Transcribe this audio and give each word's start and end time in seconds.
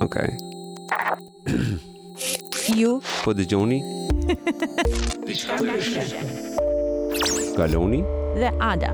Ok. 0.00 0.16
Ju. 2.76 3.00
Po 3.24 3.32
dhe 3.32 3.44
gjoni. 3.46 3.82
Galoni. 7.56 8.02
Dhe 8.36 8.50
Ada. 8.60 8.92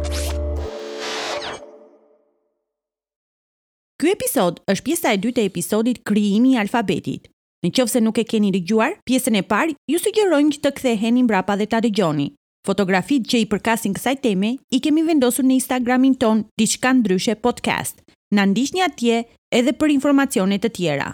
Ky 3.99 4.07
episod 4.13 4.61
është 4.71 4.85
pjesa 4.87 5.13
e 5.15 5.17
dytë 5.19 5.39
e 5.41 5.45
episodit 5.49 5.99
Krijimi 6.07 6.53
i 6.55 6.59
alfabetit. 6.63 7.23
Në 7.63 7.69
qovë 7.75 7.91
se 7.93 8.01
nuk 8.03 8.19
e 8.19 8.25
keni 8.27 8.53
dëgjuar, 8.55 8.93
pjesën 9.07 9.35
e 9.41 9.47
parë 9.47 9.75
ju 9.91 9.99
sugjerojmë 10.03 10.53
që 10.57 10.61
të 10.65 10.71
ktheheni 10.79 11.21
mbrapa 11.27 11.55
dhe 11.59 11.67
ta 11.71 11.79
dëgjoni. 11.85 12.29
Fotografit 12.67 13.23
që 13.27 13.37
i 13.43 13.49
përkasin 13.51 13.93
kësaj 13.99 14.17
teme 14.23 14.51
i 14.75 14.79
kemi 14.83 15.03
vendosur 15.07 15.45
në 15.47 15.55
Instagramin 15.59 16.15
ton 16.23 16.39
Diçka 16.59 16.91
Ndryshe 17.01 17.35
Podcast 17.43 17.97
ndisht 18.33 18.73
një 18.79 18.85
atje 18.89 19.17
edhe 19.53 19.75
për 19.77 19.93
informacione 19.99 20.57
të 20.63 20.71
tjera. 20.77 21.09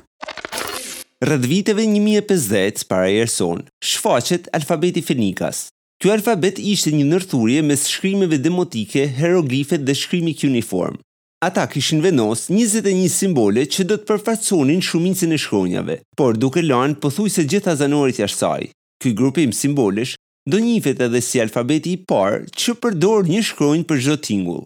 Rrëdh 1.25 1.47
viteve 1.51 1.83
1050 1.83 2.85
para 2.87 3.09
Jerson, 3.11 3.65
shfaqet 3.83 4.47
alfabeti 4.55 5.03
Fenikas. 5.03 5.65
Ky 5.99 6.13
alfabet 6.15 6.61
ishte 6.63 6.93
një 6.95 7.09
nërthurje 7.11 7.65
mes 7.67 7.89
shkrimeve 7.91 8.39
demotike, 8.39 9.09
hieroglifet 9.19 9.83
dhe 9.83 9.97
shkrimi 9.99 10.37
kjuniform. 10.39 11.01
Ata 11.43 11.65
kishin 11.71 11.99
vendos 12.03 12.47
21 12.51 13.09
simbole 13.11 13.67
që 13.67 13.87
do 13.91 13.99
të 13.99 14.07
përfaqësonin 14.13 14.81
shumicën 14.83 15.35
e 15.35 15.41
shkronjave, 15.43 15.99
por 16.19 16.39
duke 16.39 16.63
pëthuj 16.63 16.97
pothuajse 17.03 17.45
gjitha 17.51 17.75
zanorit 17.83 18.23
jashtë 18.23 18.39
saj. 18.43 18.69
Ky 19.03 19.13
grupim 19.19 19.51
simbolesh 19.55 20.15
do 20.47 20.59
njihet 20.63 21.03
edhe 21.03 21.21
si 21.21 21.43
alfabeti 21.43 21.95
i 21.95 21.99
parë 22.11 22.47
që 22.59 22.79
përdor 22.83 23.27
një 23.31 23.43
shkronjë 23.51 23.89
për 23.91 24.03
çdo 24.07 24.17
tingull. 24.27 24.65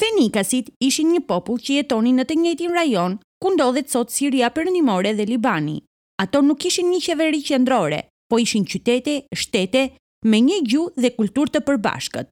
Fenikasit 0.00 0.70
ishin 0.84 1.10
një 1.12 1.20
popull 1.28 1.58
që 1.66 1.74
jetoni 1.82 2.12
në 2.16 2.24
të 2.28 2.36
njëjtin 2.42 2.72
rajon 2.76 3.16
ku 3.42 3.50
ndodhet 3.54 3.90
sot 3.92 4.10
Siria 4.14 4.48
Perëndimore 4.54 5.12
dhe 5.16 5.26
Libani. 5.28 5.78
Ato 6.22 6.40
nuk 6.42 6.64
ishin 6.64 6.88
një 6.92 7.00
qeveri 7.06 7.40
qendrore, 7.42 7.98
po 8.30 8.38
ishin 8.40 8.64
qytete, 8.64 9.18
shtete 9.36 9.82
me 10.30 10.38
një 10.40 10.60
gjuhë 10.70 11.02
dhe 11.02 11.10
kulturë 11.18 11.52
të 11.54 11.62
përbashkët. 11.68 12.30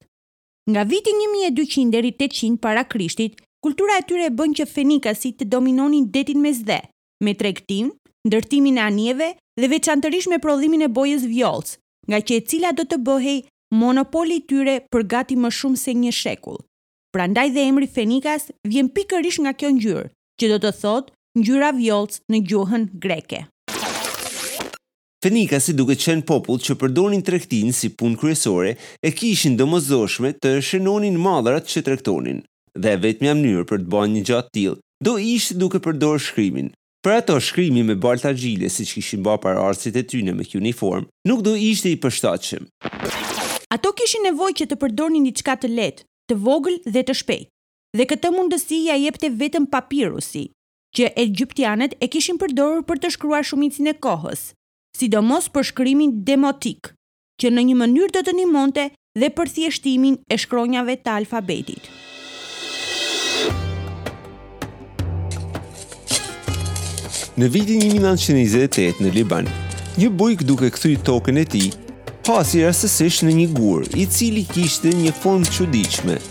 Nga 0.70 0.82
viti 0.92 1.12
1200 1.18 1.92
deri 1.96 2.12
800 2.18 2.56
para 2.64 2.84
Krishtit, 2.84 3.40
kultura 3.64 3.98
e 4.00 4.06
tyre 4.08 4.30
bën 4.38 4.56
që 4.58 4.68
Fenikasit 4.74 5.36
të 5.40 5.50
dominonin 5.54 6.06
detin 6.14 6.40
mesdhe, 6.44 6.80
me 7.24 7.34
tregtim, 7.40 7.90
ndërtimin 8.28 8.78
e 8.78 8.84
anijeve 8.86 9.30
dhe 9.60 9.70
veçantërish 9.74 10.30
me 10.32 10.38
prodhimin 10.38 10.86
e 10.86 10.92
bojës 11.00 11.26
vjollës, 11.32 11.74
nga 12.08 12.20
që 12.22 12.38
e 12.38 12.44
cila 12.50 12.72
do 12.72 12.86
të 12.88 13.00
bëhej 13.08 13.40
monopoli 13.80 14.40
tyre 14.48 14.78
për 14.92 15.06
gati 15.12 15.36
më 15.44 15.50
shumë 15.60 15.82
se 15.84 15.96
një 16.04 16.14
shekull. 16.22 16.60
Prandaj 17.12 17.50
dhe 17.50 17.60
emri 17.66 17.88
Fenikas 17.90 18.44
vjen 18.70 18.86
pikërisht 18.94 19.40
nga 19.42 19.50
kjo 19.58 19.70
ngjyrë, 19.74 20.02
që 20.38 20.48
do 20.52 20.58
të 20.62 20.70
thotë 20.78 21.40
ngjyra 21.40 21.68
vjollc 21.74 22.18
në 22.30 22.38
gjuhën 22.46 22.84
greke. 23.02 23.40
Fenikasi 25.20 25.72
duke 25.76 25.96
qenë 26.00 26.22
popull 26.28 26.62
që 26.64 26.76
përdonin 26.80 27.24
trektin 27.26 27.72
si 27.74 27.88
punë 27.90 28.18
kryesore, 28.22 28.76
e 29.02 29.10
kishin 29.10 29.56
domosdoshme 29.58 30.30
të 30.38 30.52
shënonin 30.68 31.18
madhrat 31.20 31.66
që 31.72 31.82
trektonin. 31.88 32.38
Dhe 32.78 32.92
vetëmja 33.02 33.34
mënyrë 33.40 33.66
për 33.72 33.82
të 33.82 33.90
bënë 33.92 34.12
një 34.12 34.22
gjatë 34.30 34.54
tillë 34.58 34.78
do 35.08 35.16
ishte 35.34 35.56
duke 35.58 35.80
përdorë 35.86 36.22
shkrimin. 36.28 36.68
Për 37.04 37.16
ato 37.24 37.38
shkrimi 37.42 37.82
me 37.90 37.96
balta 37.96 38.30
argjile 38.30 38.68
si 38.70 38.86
që 38.86 38.94
kishin 39.00 39.24
ba 39.26 39.34
par 39.42 39.58
arsit 39.66 39.96
e 39.98 40.06
tyne 40.06 40.34
me 40.36 40.46
uniform, 40.62 41.08
nuk 41.26 41.42
do 41.42 41.56
ishte 41.56 41.90
i 41.90 41.96
përshtachem. 41.98 42.70
Ato 43.74 43.92
kishin 43.98 44.22
nevoj 44.28 44.52
që 44.62 44.68
të 44.70 44.78
përdorni 44.82 45.22
një 45.24 45.32
qka 45.40 45.54
të 45.62 45.70
letë, 45.78 46.06
të 46.30 46.38
vogël 46.46 46.78
dhe 46.86 47.02
të 47.02 47.16
shpejtë. 47.22 47.48
Dhe 47.98 48.06
këtë 48.06 48.30
mundësi 48.38 48.78
ja 48.86 48.94
jepte 49.02 49.30
vetëm 49.42 49.66
papirusi, 49.72 50.44
që 50.94 51.10
egjiptianët 51.24 51.96
e 51.98 52.08
kishin 52.12 52.38
përdorur 52.38 52.84
për 52.86 53.00
të 53.02 53.10
shkruar 53.16 53.42
shumicën 53.48 53.90
e 53.90 53.96
kohës, 54.06 54.44
sidomos 54.98 55.48
për 55.50 55.66
shkrimin 55.72 56.12
demotik, 56.28 56.92
që 57.42 57.50
në 57.50 57.66
një 57.70 57.76
mënyrë 57.82 58.12
do 58.18 58.22
të 58.28 58.36
ndihmonte 58.38 58.86
dhe 59.18 59.32
për 59.38 59.50
thjeshtimin 59.56 60.20
e 60.34 60.38
shkronjave 60.38 60.94
të 61.02 61.16
alfabetit. 61.22 61.90
Në 67.40 67.46
vitin 67.54 67.82
1928 67.90 69.00
në 69.02 69.12
Liban, 69.18 69.46
një 69.98 70.12
bujk 70.20 70.46
duke 70.48 70.70
këthuj 70.74 70.94
tokën 71.08 71.38
e 71.42 71.46
ti, 71.54 71.64
pasi 72.26 72.60
rastësish 72.66 73.24
në 73.26 73.34
një 73.40 73.48
gurë, 73.56 73.90
i 73.98 74.04
cili 74.06 74.44
kishte 74.54 74.92
një 75.00 75.14
formë 75.24 75.54
qudichme– 75.56 76.20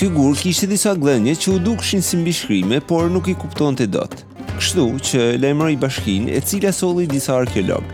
Ky 0.00 0.06
gur 0.16 0.32
kishte 0.40 0.64
disa 0.70 0.94
gdhënje 0.96 1.34
që 1.42 1.48
u 1.52 1.58
dukshin 1.64 2.00
si 2.02 2.16
mbishkrime, 2.16 2.78
por 2.88 3.10
nuk 3.12 3.26
i 3.28 3.34
kuptonte 3.36 3.84
dot. 3.92 4.14
Kështu 4.56 4.84
që 5.08 5.24
lajmëroi 5.42 5.74
bashkinë, 5.82 6.30
e 6.32 6.38
cila 6.40 6.70
solli 6.72 7.04
disa 7.10 7.34
arkeolog. 7.36 7.84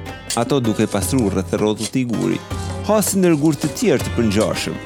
Ato 0.42 0.60
duke 0.62 0.84
pastruar 0.92 1.34
rreth 1.34 1.56
rrotull 1.58 1.88
të 1.90 2.04
gurit, 2.12 2.52
hasin 2.86 3.24
ndër 3.24 3.34
gur 3.42 3.58
të 3.58 3.70
tjerë 3.80 4.06
të 4.06 4.12
përngjashëm. 4.20 4.76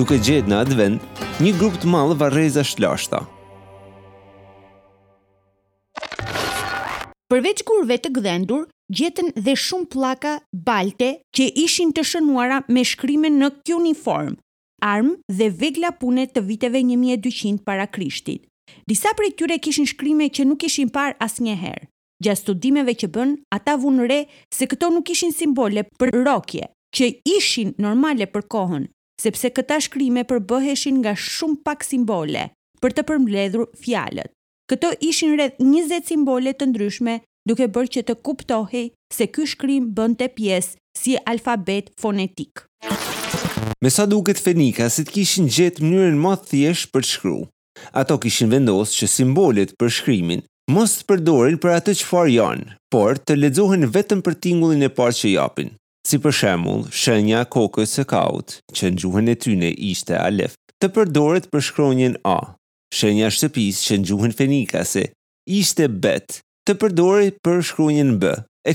Duke 0.00 0.18
gjetë 0.26 0.50
në 0.50 0.56
atë 0.64 0.78
vend 0.80 1.22
një 1.46 1.52
grup 1.60 1.76
të 1.78 1.92
madh 1.94 2.14
varreza 2.24 2.64
shlashta. 2.66 3.20
Përveç 7.30 7.62
gurve 7.70 7.94
të 8.02 8.10
gdhendur, 8.18 8.66
gjetën 8.90 9.30
dhe 9.38 9.54
shumë 9.68 9.86
plaka 9.94 10.34
balte 10.66 11.12
që 11.30 11.46
ishin 11.68 11.94
të 11.94 12.02
shënuara 12.10 12.58
me 12.74 12.82
shkrimen 12.94 13.38
në 13.44 13.52
kjo 13.62 13.78
armë 14.82 15.16
dhe 15.36 15.48
vegla 15.60 15.90
pune 15.94 16.26
të 16.26 16.42
viteve 16.46 16.80
1200 16.82 17.58
para 17.64 17.86
krishtit. 17.86 18.46
Disa 18.90 19.12
prej 19.16 19.32
tyre 19.38 19.58
kishin 19.62 19.86
shkrime 19.86 20.28
që 20.28 20.46
nuk 20.46 20.64
ishin 20.68 20.90
par 20.90 21.14
as 21.20 21.38
njëherë. 21.40 21.86
Gja 22.24 22.32
studimeve 22.36 22.94
që 22.96 23.08
bën, 23.12 23.34
ata 23.52 23.76
vunë 23.82 24.06
re 24.08 24.20
se 24.54 24.64
këto 24.66 24.88
nuk 24.94 25.10
ishin 25.12 25.34
simbole 25.36 25.82
për 26.00 26.14
rokje, 26.24 26.68
që 26.96 27.06
ishin 27.36 27.74
normale 27.78 28.24
për 28.26 28.46
kohën, 28.52 28.86
sepse 29.20 29.50
këta 29.52 29.78
shkrime 29.84 30.24
përbëheshin 30.28 30.96
nga 31.04 31.12
shumë 31.14 31.60
pak 31.66 31.84
simbole 31.84 32.48
për 32.82 32.96
të 32.96 33.04
përmledhru 33.08 33.66
fjalët. 33.82 34.32
Këto 34.70 34.94
ishin 35.04 35.36
rreth 35.38 35.60
20 35.62 36.08
simbole 36.08 36.56
të 36.56 36.70
ndryshme, 36.72 37.20
duke 37.46 37.68
bërë 37.68 37.92
që 37.98 38.04
të 38.08 38.14
kuptohej 38.26 38.88
se 39.14 39.28
ky 39.28 39.44
shkrim 39.46 39.92
bënte 39.94 40.32
pjesë 40.34 40.76
si 40.98 41.18
alfabet 41.22 41.92
fonetik. 42.00 42.64
Me 43.82 43.90
sa 43.90 44.06
duket 44.08 44.38
fenikasit 44.40 45.08
kishin 45.12 45.48
gjetë 45.50 45.82
mënyrën 45.84 46.18
më 46.22 46.32
thjesht 46.50 46.90
për 46.94 47.04
të 47.06 47.10
shkruar. 47.12 47.46
Ato 48.02 48.16
kishin 48.22 48.50
vendosë 48.52 48.98
që 49.02 49.08
simbolet 49.14 49.74
për 49.80 49.92
shkrimin 49.98 50.44
mos 50.74 50.94
të 50.98 51.06
përdorin 51.10 51.58
për 51.62 51.72
atë 51.78 51.94
çfarë 52.00 52.34
janë, 52.34 52.70
por 52.92 53.18
të 53.20 53.36
lexohen 53.42 53.86
vetëm 53.94 54.22
për 54.26 54.38
tingullin 54.46 54.86
e 54.86 54.90
parë 54.98 55.18
që 55.20 55.32
japin. 55.34 55.72
Si 56.06 56.18
për 56.22 56.36
shembull, 56.38 56.84
shenja 57.02 57.42
kokës 57.50 57.96
së 57.98 58.04
kaut, 58.10 58.56
që 58.76 58.86
në 58.92 59.00
gjuhën 59.02 59.30
e 59.32 59.36
tyre 59.44 59.70
ishte 59.90 60.18
alef, 60.22 60.54
të 60.82 60.90
përdoret 60.96 61.50
për 61.52 61.64
shkronjën 61.70 62.16
A. 62.30 62.38
Shenja 62.94 63.30
shtëpisë 63.34 63.82
që 63.88 63.98
në 64.00 64.08
gjuhën 64.10 64.36
fenikase 64.38 65.06
ishte 65.60 65.88
bet, 66.06 66.40
të 66.66 66.78
përdoret 66.82 67.42
për 67.44 67.60
shkronjën 67.70 68.14
B, 68.22 68.32
e 68.66 68.74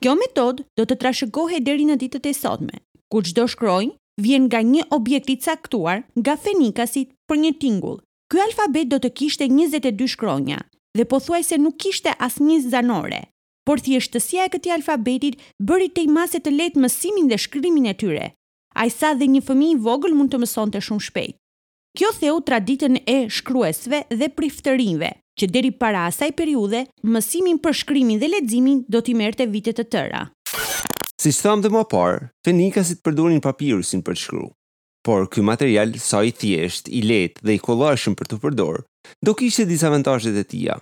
Kjo 0.00 0.14
metod 0.16 0.60
do 0.78 0.86
të 0.88 0.96
trashëgohe 1.02 1.58
deri 1.60 1.84
në 1.84 1.98
ditët 2.00 2.24
e 2.30 2.32
sotme, 2.32 2.78
ku 3.12 3.20
çdo 3.26 3.44
shkronjë 3.52 4.24
vjen 4.24 4.46
nga 4.48 4.62
një 4.64 4.86
objekt 4.96 5.28
i 5.28 5.34
caktuar, 5.36 6.04
nga 6.16 6.36
fenikasit 6.40 7.10
për 7.28 7.40
një 7.42 7.50
tingull. 7.60 7.98
Ky 8.32 8.40
alfabet 8.46 8.88
do 8.88 8.96
të 9.02 9.10
kishte 9.20 9.48
22 9.52 10.06
shkronja 10.14 10.62
dhe 10.96 11.04
pothuajse 11.04 11.58
nuk 11.60 11.76
kishte 11.84 12.14
asnjë 12.26 12.56
zanore. 12.72 13.20
Por 13.68 13.82
thjeshtësia 13.84 14.46
e 14.48 14.52
këtij 14.54 14.72
alfabeti 14.78 15.34
bëri 15.62 15.90
të 15.92 16.06
mase 16.16 16.40
të 16.40 16.54
lehtë 16.56 16.80
mësimin 16.80 17.28
dhe 17.28 17.36
shkrimin 17.38 17.90
e 17.92 17.94
tyre. 18.02 18.26
Ai 18.74 18.88
sa 18.90 19.12
dhe 19.20 19.28
një 19.28 19.42
fëmijë 19.50 19.76
i 19.76 19.80
vogël 19.84 20.16
mund 20.16 20.32
të 20.32 20.40
mësonte 20.40 20.80
shumë 20.80 21.04
shpejt. 21.10 21.36
Kjo 21.98 22.08
theu 22.22 22.38
traditën 22.48 22.96
e 23.04 23.18
shkruesve 23.28 24.04
dhe 24.16 24.30
priftërinjve, 24.32 25.10
që 25.40 25.48
deri 25.56 25.70
para 25.82 26.02
asaj 26.10 26.30
periudhe, 26.36 26.82
mësimin 27.14 27.58
për 27.64 27.76
shkrimin 27.82 28.20
dhe 28.20 28.28
leximin 28.28 28.82
do 28.92 29.00
t'i 29.02 29.16
merrte 29.16 29.46
vitet 29.54 29.80
të 29.80 29.86
tëra. 29.94 30.22
Siç 31.20 31.38
thamë 31.44 31.64
dhe 31.64 31.70
më 31.74 31.84
parë, 31.92 32.26
fenikasit 32.46 33.00
përdorin 33.04 33.40
papirusin 33.44 34.04
për 34.04 34.16
të 34.16 34.20
shkruar. 34.26 34.50
Por 35.06 35.26
ky 35.32 35.40
material 35.40 35.94
sa 35.96 36.20
i 36.28 36.32
thjesht, 36.40 36.90
i 36.98 37.00
lehtë 37.08 37.40
dhe 37.46 37.54
i 37.56 37.60
kollajshëm 37.64 38.16
për 38.20 38.28
të 38.28 38.38
përdor, 38.42 38.82
do 39.24 39.32
kishte 39.36 39.64
disa 39.68 39.88
avantazhe 39.88 40.34
të 40.36 40.44
tija. 40.50 40.76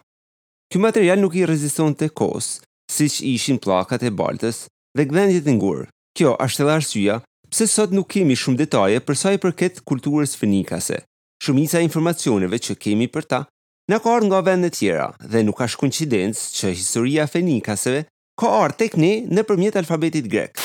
Ky 0.71 0.79
material 0.83 1.23
nuk 1.23 1.37
i 1.39 1.47
rezistonte 1.47 2.09
kohës, 2.21 2.49
siç 2.91 3.21
ishin 3.35 3.61
pllakat 3.63 4.03
e 4.03 4.11
baltës 4.21 4.65
dhe 4.99 5.07
gdhendjet 5.11 5.47
e 5.49 5.55
ngurë. 5.55 5.87
Kjo 6.19 6.33
është 6.43 6.65
edhe 6.65 6.75
arsyeja 6.75 7.17
pse 7.53 7.69
sot 7.71 7.95
nuk 7.95 8.11
kemi 8.11 8.35
shumë 8.37 8.61
detaje 8.65 8.99
për 9.07 9.19
sa 9.23 9.31
i 9.31 9.39
përket 9.39 9.85
kulturës 9.87 10.35
fenikase. 10.41 10.99
Shumica 11.45 11.79
e 11.79 11.87
informacioneve 11.87 12.59
që 12.59 12.75
kemi 12.83 13.07
për 13.15 13.29
ta 13.31 13.41
në 13.89 13.97
korë 14.05 14.27
nga 14.29 14.43
vendet 14.45 14.75
tjera 14.77 15.07
dhe 15.33 15.41
nuk 15.47 15.57
ka 15.63 15.67
shkuncidencë 15.73 16.41
që 16.59 16.73
historia 16.77 17.25
fenikaseve 17.27 18.03
ka 18.41 18.51
orë 18.65 18.77
tek 18.83 18.97
ne 19.01 19.13
në 19.33 19.45
përmjet 19.49 19.79
alfabetit 19.81 20.29
grek. 20.29 20.61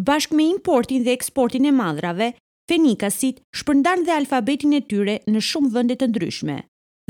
Bashk 0.00 0.32
me 0.32 0.46
importin 0.54 1.04
dhe 1.04 1.12
eksportin 1.12 1.68
e 1.68 1.72
madrave, 1.76 2.30
fenikasit 2.72 3.42
shpërndan 3.58 4.06
dhe 4.08 4.16
alfabetin 4.16 4.72
e 4.78 4.80
tyre 4.80 5.18
në 5.28 5.44
shumë 5.50 5.70
vëndet 5.76 6.00
të 6.02 6.08
ndryshme, 6.14 6.56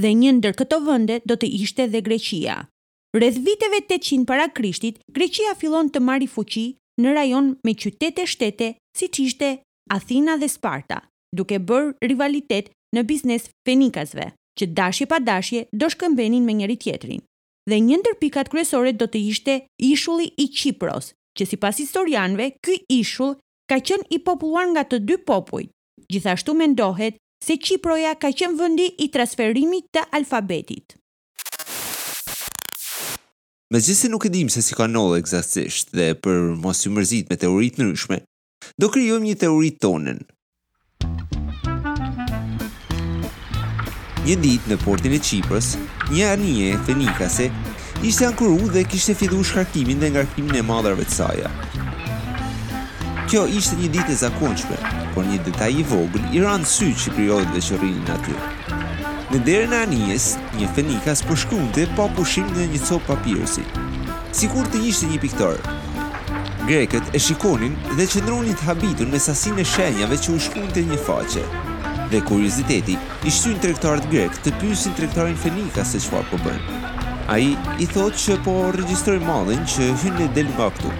dhe 0.02 0.10
një 0.22 0.32
ndër 0.40 0.58
këto 0.58 0.80
vëndet 0.88 1.28
do 1.30 1.38
të 1.38 1.52
ishte 1.60 1.86
dhe 1.94 2.02
Greqia. 2.08 2.58
Rëdh 3.14 3.38
viteve 3.46 3.82
800 3.86 4.26
para 4.30 4.50
krishtit, 4.58 4.98
Greqia 5.18 5.54
fillon 5.60 5.86
të 5.94 6.02
marri 6.02 6.26
fuqi 6.34 6.66
në 7.00 7.14
rajon 7.16 7.52
me 7.62 7.76
qytete 7.78 8.26
shtete 8.26 8.72
si 8.98 9.06
që 9.08 9.28
ishte 9.28 9.52
Athina 9.96 10.34
dhe 10.42 10.50
Sparta, 10.50 10.98
duke 11.30 11.62
bërë 11.70 12.08
rivalitet 12.10 12.72
në 12.94 13.06
biznes 13.12 13.46
fenikasve 13.68 14.32
që 14.58 14.66
dashje 14.76 15.06
pa 15.10 15.18
dashje 15.18 15.64
do 15.80 15.88
shkëmbenin 15.90 16.44
me 16.46 16.52
njëri 16.60 16.76
tjetrin. 16.82 17.20
Dhe 17.70 17.78
një 17.80 17.98
ndër 18.00 18.16
pikat 18.20 18.50
kryesore 18.52 18.92
do 18.92 19.06
të 19.06 19.20
ishte 19.30 19.54
ishulli 19.78 20.26
i 20.36 20.46
Kipros, 20.56 21.12
që 21.38 21.46
sipas 21.52 21.78
historianëve, 21.82 22.50
ky 22.64 22.76
ishull 23.00 23.36
ka 23.70 23.78
qenë 23.80 24.06
i 24.10 24.18
populluar 24.26 24.66
nga 24.72 24.82
të 24.88 24.98
dy 25.08 25.16
popujt. 25.26 25.70
Gjithashtu 26.12 26.54
mendohet 26.58 27.16
se 27.46 27.56
Kiproja 27.56 28.14
ka 28.22 28.30
qenë 28.32 28.58
vendi 28.60 28.88
i 29.04 29.08
transferimit 29.14 29.88
të 29.96 30.04
alfabetit. 30.18 30.96
Me 33.72 33.80
gjithë 33.80 34.10
nuk 34.12 34.26
e 34.28 34.32
dim 34.34 34.50
se 34.52 34.60
si 34.62 34.76
ka 34.76 34.84
nolë 34.90 35.22
egzastisht 35.22 35.94
dhe 35.96 36.10
për 36.24 36.50
mos 36.60 36.84
ju 36.84 36.92
mërzit 36.92 37.32
me 37.32 37.38
teorit 37.40 37.80
në 37.80 37.88
nëshme, 37.94 38.18
do 38.78 38.90
kryojmë 38.92 39.30
një 39.32 39.36
teorit 39.46 39.80
tonën. 39.80 40.20
Një 44.22 44.34
ditë 44.38 44.70
në 44.70 44.76
portin 44.84 45.14
e 45.16 45.18
Qipërës, 45.18 45.68
një 46.14 46.26
anije 46.30 46.74
fenikase 46.86 47.48
ishte 48.06 48.28
ankuru 48.28 48.68
dhe 48.70 48.84
kishte 48.86 49.16
fidu 49.18 49.40
shkarkimin 49.48 49.98
dhe 49.98 50.12
ngarkimin 50.14 50.54
e 50.60 50.60
madrave 50.62 51.02
të 51.08 51.14
saja. 51.16 51.48
Kjo 53.26 53.42
ishte 53.58 53.74
një 53.80 53.88
ditë 53.96 54.14
e 54.14 54.18
zakonqme, 54.20 54.76
por 55.16 55.26
një 55.26 55.40
detaj 55.48 55.72
i 55.74 55.82
vogël 55.90 56.28
i 56.30 56.42
ranë 56.44 56.70
sy 56.70 56.92
që 57.02 57.14
kryojt 57.16 57.50
dhe 57.56 57.62
që 57.68 57.80
rrinin 57.80 58.12
aty. 58.14 58.36
Në 59.32 59.40
derën 59.48 59.74
e 59.74 59.80
anijes, 59.88 60.26
një 60.60 60.68
fenikas 60.76 61.24
përshkunte 61.26 61.88
pa 61.96 62.06
pushim 62.14 62.46
dhe 62.54 62.68
një 62.70 62.82
copë 62.86 63.08
papirësi, 63.10 63.64
si 64.38 64.50
kur 64.54 64.68
të 64.70 64.84
ishte 64.92 65.08
një 65.10 65.18
piktorë. 65.24 65.80
Greket 66.70 67.10
e 67.10 67.18
shikonin 67.18 67.74
dhe 67.98 68.06
qëndronit 68.14 68.62
habitun 68.68 68.94
habitur 68.94 69.10
me 69.10 69.18
sasin 69.18 69.58
e 69.58 69.66
shenjave 69.74 70.20
që 70.22 70.36
u 70.36 70.44
shkunte 70.46 70.86
një 70.92 71.00
faqe. 71.08 71.42
Dhe 72.12 72.22
kurioziteti 72.28 72.94
i 73.22 73.30
shtyn 73.30 73.54
tregtarët 73.62 74.06
grek 74.10 74.34
të 74.42 74.50
pyesin 74.58 74.94
tregtarin 74.98 75.36
Fenika 75.38 75.84
se 75.86 76.00
çfarë 76.02 76.26
po 76.32 76.38
bën. 76.42 76.56
Ai 77.30 77.52
i 77.78 77.86
thotë 77.86 78.18
që 78.24 78.34
po 78.46 78.54
regjistroj 78.74 79.20
mallin 79.22 79.60
që 79.74 79.90
hyn 80.02 80.16
në 80.18 80.26
del 80.38 80.48
nga 80.56 80.66
këtu, 80.78 80.90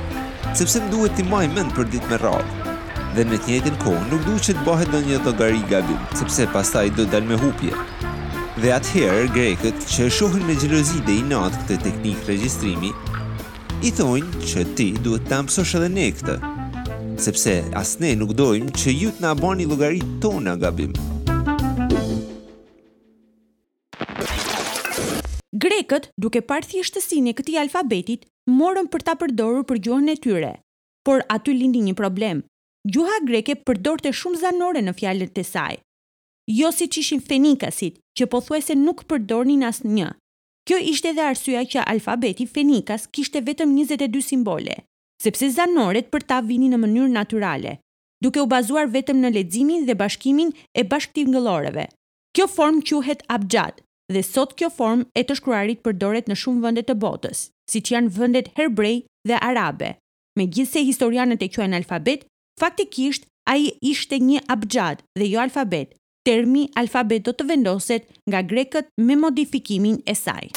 sepse 0.61 0.85
më 0.85 0.93
duhet 0.93 1.17
t'i 1.19 1.25
maj 1.27 1.43
mend 1.55 1.75
për 1.77 1.89
ditë 1.95 2.13
me 2.13 2.21
radhë. 2.23 2.77
Dhe 3.17 3.25
në 3.27 3.41
të 3.43 3.51
njëjtën 3.51 3.81
kohë 3.83 4.05
nuk 4.13 4.23
duhet 4.29 4.47
të 4.49 4.65
bëhet 4.69 4.93
ndonjë 4.93 5.19
llogari 5.25 5.65
gabim, 5.73 5.99
sepse 6.21 6.47
pastaj 6.55 6.87
do 6.97 7.09
dalë 7.13 7.33
me 7.33 7.41
hupje. 7.43 7.75
Dhe 8.63 8.71
atëherë 8.79 9.27
grekët 9.35 9.83
që 9.91 10.07
shohin 10.21 10.47
me 10.47 10.55
xhelozi 10.63 11.03
dhe 11.09 11.19
i 11.19 11.27
nat 11.35 11.59
këtë 11.65 11.81
teknik 11.89 12.23
regjistrimi 12.31 12.95
i 13.83 13.91
thonë 13.99 14.47
që 14.47 14.69
ti 14.79 14.93
duhet 15.05 15.27
ta 15.33 15.43
mësosh 15.43 15.75
edhe 15.81 15.91
ne 15.99 16.07
këtë 16.19 16.39
sepse 17.27 17.53
asë 17.83 18.03
ne 18.07 18.11
nuk 18.23 18.33
dojmë 18.39 18.75
që 18.83 18.95
jutë 19.03 19.23
nga 19.27 19.35
bani 19.43 19.67
logaritë 19.71 20.19
tonë 20.23 20.57
nga 20.63 20.71
Grekët, 25.63 26.09
duke 26.19 26.41
parë 26.49 26.67
thjeshtësinë 26.73 27.31
e 27.31 27.35
këtij 27.39 27.59
alfabetit, 27.63 28.25
morën 28.59 28.89
për 28.93 29.03
ta 29.07 29.13
përdorur 29.21 29.63
për 29.69 29.79
gjuhën 29.87 30.09
e 30.11 30.17
tyre. 30.25 30.49
Por 31.07 31.23
aty 31.35 31.53
lindi 31.55 31.83
një 31.89 31.93
problem. 32.01 32.41
Gjuha 32.93 33.19
greke 33.29 33.55
përdorte 33.69 34.11
shumë 34.21 34.41
zanore 34.43 34.83
në 34.83 34.95
fjalët 34.99 35.39
e 35.39 35.45
saj. 35.51 35.77
Jo 36.51 36.73
si 36.77 36.89
që 36.93 37.03
ishin 37.05 37.23
fenikasit, 37.29 38.01
që 38.19 38.27
po 38.33 38.41
thuaj 38.47 38.61
se 38.71 38.75
nuk 38.81 39.05
përdornin 39.13 39.63
asë 39.71 39.93
një. 39.99 40.09
Kjo 40.67 40.81
ishte 40.95 41.15
dhe 41.15 41.29
arsua 41.29 41.63
që 41.75 41.87
alfabeti 41.95 42.49
fenikas 42.57 43.07
kishte 43.15 43.45
vetëm 43.51 43.77
22 43.79 44.25
simbole, 44.33 44.75
sepse 45.23 45.53
zanoret 45.61 46.11
për 46.11 46.27
ta 46.33 46.41
vini 46.51 46.73
në 46.75 46.83
mënyrë 46.83 47.15
naturale, 47.21 47.77
duke 48.23 48.43
u 48.43 48.51
bazuar 48.57 48.91
vetëm 48.99 49.23
në 49.23 49.33
ledzimin 49.39 49.87
dhe 49.87 49.97
bashkimin 50.03 50.51
e 50.83 50.87
bashkëtim 50.91 51.31
gëlloreve. 51.39 51.87
Kjo 52.35 52.51
form 52.57 52.83
quhet 52.91 53.23
abgjat, 53.39 53.83
dhe 54.13 54.23
sot 54.29 54.53
kjo 54.59 54.69
form 54.77 55.03
e 55.19 55.23
të 55.25 55.37
shkruarit 55.41 55.83
përdoret 55.85 56.29
në 56.31 56.37
shumë 56.43 56.63
vëndet 56.67 56.89
të 56.91 56.97
botës, 57.05 57.43
si 57.73 57.83
që 57.87 57.97
janë 57.97 58.13
vëndet 58.19 58.53
herbrej 58.59 58.99
dhe 59.29 59.41
arabe. 59.49 59.93
Me 60.39 60.47
gjithse 60.49 60.83
historianët 60.85 61.43
e 61.45 61.51
kjo 61.53 61.65
në 61.69 61.81
alfabet, 61.83 62.27
faktikisht 62.63 63.27
a 63.53 63.57
i 63.59 63.71
ishte 63.93 64.21
një 64.23 64.45
abgjad 64.55 65.03
dhe 65.19 65.29
jo 65.33 65.43
alfabet. 65.43 65.97
Termi 66.29 66.69
alfabet 66.79 67.25
do 67.27 67.33
të 67.35 67.49
vendoset 67.49 68.07
nga 68.31 68.41
grekët 68.53 68.93
me 69.09 69.17
modifikimin 69.19 69.99
e 70.07 70.15
saj. 70.15 70.53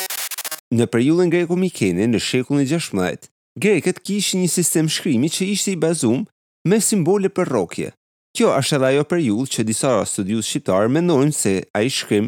Në 0.76 0.86
periullën 0.94 1.32
greko-mikene 1.34 2.06
në 2.12 2.20
shekullën 2.22 2.66
e 2.66 2.70
gjashmajt, 2.70 3.28
grekët 3.64 4.00
kishë 4.06 4.42
një 4.44 4.50
sistem 4.54 4.90
shkrimi 4.96 5.32
që 5.34 5.50
ishte 5.56 5.74
i 5.74 5.80
bazum 5.82 6.26
me 6.70 6.78
simbole 6.82 7.30
për 7.38 7.50
rokje, 7.58 7.90
Kjo 8.36 8.50
është 8.52 8.76
edhe 8.76 8.88
ajo 8.90 9.04
për 9.08 9.20
jullë 9.24 9.52
që 9.56 9.64
disa 9.68 9.90
studius 10.12 10.48
shqiptarë 10.52 10.90
mendojnë 10.92 11.34
se 11.36 11.52
a 11.72 11.82
i 11.88 11.92
shkrim 11.98 12.26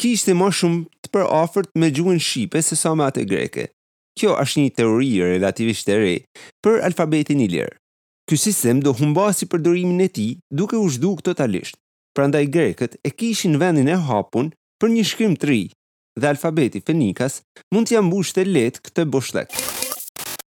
ki 0.00 0.12
ishte 0.16 0.32
ma 0.32 0.46
shumë 0.58 1.04
të 1.04 1.10
për 1.16 1.24
ofert 1.38 1.68
me 1.80 1.90
gjuën 1.96 2.20
shqipe 2.26 2.62
se 2.64 2.78
sa 2.82 2.94
me 2.96 3.04
atë 3.04 3.26
greke. 3.32 3.66
Kjo 4.18 4.32
është 4.42 4.62
një 4.64 4.72
teori 4.80 5.10
relativisht 5.22 5.92
e 5.92 5.98
re 6.02 6.14
për 6.64 6.80
alfabetin 6.88 7.42
i 7.44 7.48
lirë. 7.52 7.74
Ky 8.30 8.38
sistem 8.40 8.80
do 8.86 8.94
humbasi 9.02 9.48
përdorimin 9.52 10.00
e 10.06 10.08
ti 10.20 10.26
duke 10.60 10.80
u 10.80 10.86
zhduk 10.96 11.20
totalisht. 11.28 11.76
Prandaj 12.16 12.46
grekët 12.56 12.96
e 13.04 13.12
kishin 13.16 13.58
vendin 13.60 13.90
e 13.92 13.98
hapun 14.08 14.48
për 14.80 14.94
një 14.96 15.04
shkrim 15.12 15.36
të 15.36 15.52
ri 15.52 15.60
dhe 16.20 16.32
alfabeti 16.32 16.80
fenikas 16.88 17.42
mund 17.68 17.92
t'ja 17.92 18.00
bush 18.08 18.32
të 18.32 18.46
letë 18.48 18.86
këtë 18.88 19.06
boshlekë. 19.12 19.79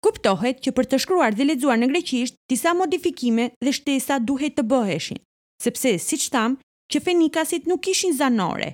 Kuptohet 0.06 0.62
që 0.66 0.72
për 0.78 0.86
të 0.92 0.98
shkruar 1.04 1.36
dhe 1.36 1.46
lexuar 1.48 1.80
në 1.80 1.88
greqisht, 1.92 2.36
disa 2.48 2.72
modifikime 2.80 3.50
dhe 3.66 3.72
shtesa 3.76 4.20
duhet 4.30 4.56
të 4.60 4.64
bëheshin, 4.72 5.20
sepse 5.64 5.92
siç 6.04 6.28
tham, 6.36 6.56
që 6.94 7.02
fenikasit 7.08 7.68
nuk 7.68 7.82
kishin 7.88 8.16
zanore. 8.20 8.70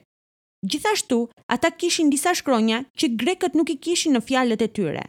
Gjithashtu, 0.69 1.18
ata 1.56 1.72
kishin 1.81 2.12
disa 2.13 2.33
shkronja 2.38 2.83
që 3.00 3.10
grekët 3.24 3.57
nuk 3.60 3.74
i 3.74 3.77
kishin 3.88 4.16
në 4.18 4.22
fjalët 4.30 4.62
e 4.62 4.69
tyre. 4.77 5.04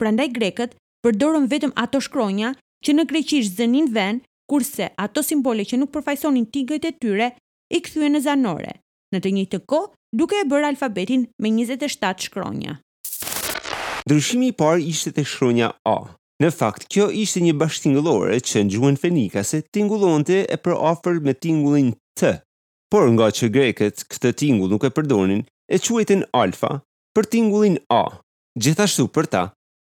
Prandaj 0.00 0.28
grekët 0.40 0.74
përdorën 1.06 1.46
vetëm 1.54 1.72
ato 1.84 2.02
shkronja 2.06 2.50
që 2.86 2.94
në 2.96 3.06
greqisht 3.12 3.56
zënin 3.60 3.88
vend, 3.94 4.26
kurse 4.50 4.90
ato 5.06 5.22
simbole 5.22 5.64
që 5.70 5.78
nuk 5.80 5.94
përfaqësonin 5.94 6.50
tigjet 6.54 6.84
e 6.84 6.92
tyre 7.00 7.30
i 7.70 7.80
kthyen 7.86 8.16
në 8.18 8.24
zanore. 8.26 8.76
Në 9.14 9.22
të 9.22 9.34
njëjtën 9.38 9.64
kohë, 9.70 9.92
duke 10.20 10.38
e 10.42 10.46
bërë 10.50 10.72
alfabetin 10.74 11.26
me 11.42 11.54
27 11.56 12.26
shkronja. 12.30 12.78
Ndryshimi 14.10 14.48
i 14.50 14.52
parë 14.58 14.80
ishte 14.90 15.12
te 15.14 15.22
shkronja 15.22 15.68
A. 15.86 15.92
Në 16.42 16.48
fakt, 16.50 16.88
kjo 16.90 17.04
ishte 17.22 17.38
një 17.44 17.52
bashkëtingëllore 17.60 18.40
që 18.42 18.62
në 18.64 18.72
gjuhën 18.74 18.96
fenikase 18.98 19.60
tingullonte 19.76 20.40
e 20.50 20.56
për 20.64 20.74
afer 20.90 21.20
me 21.22 21.30
tingullin 21.38 21.92
T. 22.18 22.32
Por 22.90 23.06
nga 23.14 23.28
që 23.38 23.50
greket 23.54 24.02
këtë 24.10 24.32
tingull 24.42 24.72
nuk 24.74 24.88
e 24.88 24.90
përdonin, 24.96 25.44
e 25.70 25.78
quajten 25.86 26.26
alfa 26.40 26.72
për 27.14 27.30
tingullin 27.36 27.78
A. 28.00 28.16
Gjithashtu 28.58 29.06
për 29.14 29.30
ta, 29.30 29.44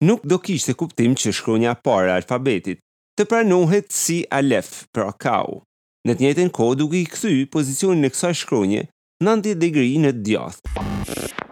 nuk 0.10 0.25
do 0.25 0.41
kishte 0.41 0.74
kuptim 0.82 1.13
që 1.13 1.29
shkronja 1.38 1.75
parë 1.86 2.15
alfabetit 2.17 2.82
të 3.17 3.29
pranohet 3.29 3.94
si 4.00 4.24
alef 4.41 4.88
për 4.89 5.05
akau. 5.12 5.62
Në 6.01 6.17
të 6.17 6.25
njëjtën 6.25 6.53
kohë 6.58 6.82
duke 6.82 7.03
i 7.03 7.05
kthyr 7.13 7.46
pozicionin 7.53 8.10
e 8.10 8.15
kësaj 8.17 8.38
shkronje 8.41 8.88
90 9.22 9.53
degri 9.62 9.91
në 10.01 10.15
djathtë. 10.25 11.45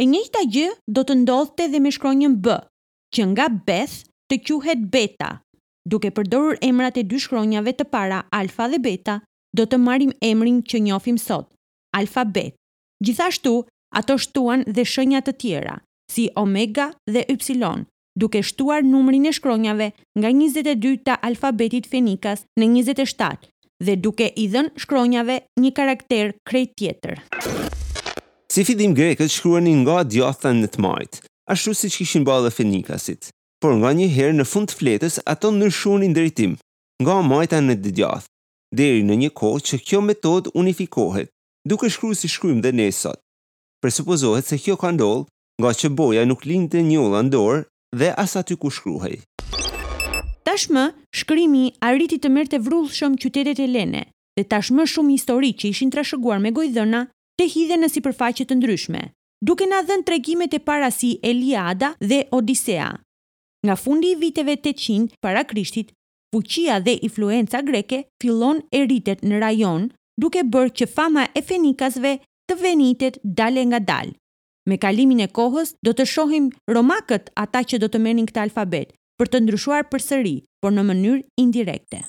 E 0.00 0.06
njëjta 0.08 0.40
gjë 0.48 0.68
do 0.96 1.02
të 1.04 1.14
ndodhte 1.24 1.66
dhe 1.68 1.78
me 1.84 1.90
shkronjën 1.92 2.34
B, 2.40 2.54
që 3.12 3.22
nga 3.34 3.46
Beth 3.66 3.98
të 4.32 4.36
quhet 4.46 4.86
Beta. 4.94 5.30
Duke 5.92 6.08
përdorur 6.16 6.56
emrat 6.64 6.96
e 6.96 7.04
dy 7.04 7.18
shkronjave 7.20 7.74
të 7.76 7.84
para, 7.92 8.22
Alfa 8.38 8.68
dhe 8.72 8.78
Beta, 8.80 9.18
do 9.52 9.66
të 9.68 9.76
marrim 9.84 10.12
emrin 10.24 10.62
që 10.62 10.80
njohim 10.86 11.18
sot, 11.20 11.50
Alfabet. 12.00 12.54
Gjithashtu, 13.04 13.54
ato 14.00 14.16
shtuan 14.24 14.64
dhe 14.72 14.86
shenja 14.88 15.20
të 15.24 15.36
tjera, 15.42 15.76
si 16.12 16.30
Omega 16.44 16.88
dhe 17.10 17.26
ypsilon, 17.34 17.84
duke 18.16 18.40
shtuar 18.42 18.80
numrin 18.88 19.28
e 19.28 19.34
shkronjave 19.36 19.90
nga 20.18 20.28
22 20.32 20.96
ta 21.04 21.18
alfabetit 21.28 21.84
fenikas 21.92 22.46
në 22.60 22.72
27 22.72 23.50
dhe 23.84 23.96
duke 24.06 24.32
i 24.44 24.48
dhën 24.52 24.72
shkronjave 24.80 25.40
një 25.60 25.74
karakter 25.80 26.32
krejt 26.50 26.72
tjetër. 26.76 27.20
Si 28.50 28.64
fidim 28.64 28.94
grekët 28.98 29.30
shkruani 29.30 29.70
nga 29.84 30.00
djathën 30.12 30.56
në 30.58 30.68
të 30.74 30.80
majtë, 30.82 31.20
ashtu 31.54 31.72
si 31.78 31.86
që 31.88 31.98
kishin 32.00 32.24
ba 32.26 32.40
dhe 32.42 32.50
fenikasit, 32.50 33.28
por 33.62 33.76
nga 33.78 33.90
një 33.94 34.08
herë 34.16 34.34
në 34.40 34.46
fund 34.52 34.72
të 34.72 34.76
fletës 34.80 35.18
ato 35.32 35.52
nërshuni 35.54 36.08
në 36.10 36.16
drejtim, 36.16 36.56
nga 37.02 37.14
majta 37.30 37.60
në 37.62 37.76
të 37.84 37.92
djathë, 38.00 38.26
deri 38.80 39.04
në 39.06 39.14
një 39.20 39.30
kohë 39.40 39.62
që 39.68 39.78
kjo 39.86 40.00
metod 40.08 40.50
unifikohet, 40.60 41.30
duke 41.70 41.86
shkru 41.94 42.10
si 42.18 42.32
shkrym 42.34 42.58
dhe 42.64 42.72
nesot. 42.80 43.20
Presupozohet 43.86 44.50
se 44.50 44.58
kjo 44.64 44.74
ka 44.82 44.90
ndollë 44.96 45.28
nga 45.62 45.70
që 45.80 45.92
boja 46.00 46.26
nuk 46.26 46.42
linte 46.50 46.82
një 46.90 46.98
ullë 47.06 47.22
ndorë 47.30 47.62
dhe 48.02 48.10
asa 48.24 48.42
ty 48.42 48.58
ku 48.58 48.72
shkruhej. 48.78 49.20
Tashmë, 50.46 50.88
shkrimi 51.20 51.64
arriti 51.90 52.18
të 52.18 52.34
mërë 52.34 52.50
të 52.56 52.62
vrullë 52.66 52.98
shumë 52.98 53.22
qytetet 53.22 53.62
e 53.62 53.70
lene, 53.76 54.04
dhe 54.36 54.48
tashmë 54.50 54.90
shumë 54.96 55.14
histori 55.14 55.54
që 55.60 55.70
ishin 55.70 55.94
trashëguar 55.94 56.42
me 56.42 56.50
gojdhëna 56.58 57.06
të 57.40 57.46
hidhe 57.48 57.76
në 57.80 57.88
si 57.88 58.02
përfaqet 58.04 58.50
të 58.50 58.56
ndryshme, 58.60 59.00
duke 59.48 59.64
na 59.68 59.76
në 59.86 59.96
tregimet 60.08 60.52
e 60.52 60.58
para 60.60 60.90
si 60.92 61.08
Eliada 61.24 61.88
dhe 62.10 62.18
Odisea. 62.38 62.90
Nga 63.64 63.76
fundi 63.80 64.10
i 64.12 64.18
viteve 64.24 64.56
800 64.60 65.14
para 65.24 65.40
Krishtit, 65.48 65.92
fuqia 66.34 66.76
dhe 66.84 66.98
influenca 67.08 67.62
greke 67.64 68.02
fillon 68.20 68.60
e 68.76 68.82
rritet 68.84 69.22
në 69.24 69.40
rajon, 69.40 69.88
duke 70.20 70.42
bërë 70.52 70.74
që 70.80 70.90
fama 70.96 71.24
e 71.36 71.40
fenikasve 71.48 72.12
të 72.48 72.60
venitet 72.60 73.16
dale 73.24 73.64
nga 73.72 73.80
dalë. 73.88 74.12
Me 74.68 74.76
kalimin 74.76 75.24
e 75.24 75.30
kohës, 75.38 75.72
do 75.84 75.96
të 75.96 76.04
shohim 76.12 76.52
romakët 76.68 77.32
ata 77.40 77.64
që 77.64 77.80
do 77.80 77.88
të 77.88 78.04
menin 78.04 78.28
këtë 78.28 78.44
alfabet, 78.46 78.92
për 79.18 79.32
të 79.32 79.44
ndryshuar 79.46 79.88
përsëri, 79.88 80.36
por 80.60 80.76
në 80.76 80.84
mënyrë 80.92 81.24
indirekte. 81.40 82.04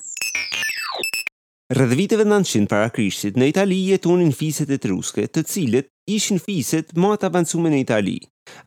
Rrëdhë 1.72 1.96
viteve 1.96 2.24
900 2.28 2.68
para 2.70 2.90
krishtit, 2.92 3.38
në 3.40 3.46
Itali 3.54 3.76
jetonin 3.94 4.32
fiset 4.36 4.68
e 4.74 4.78
truske, 4.82 5.22
të 5.32 5.42
cilët 5.48 5.86
ishin 6.16 6.40
fiset 6.44 6.90
më 7.00 7.12
të 7.22 7.28
avancume 7.30 7.70
në 7.72 7.78
Itali. 7.86 8.18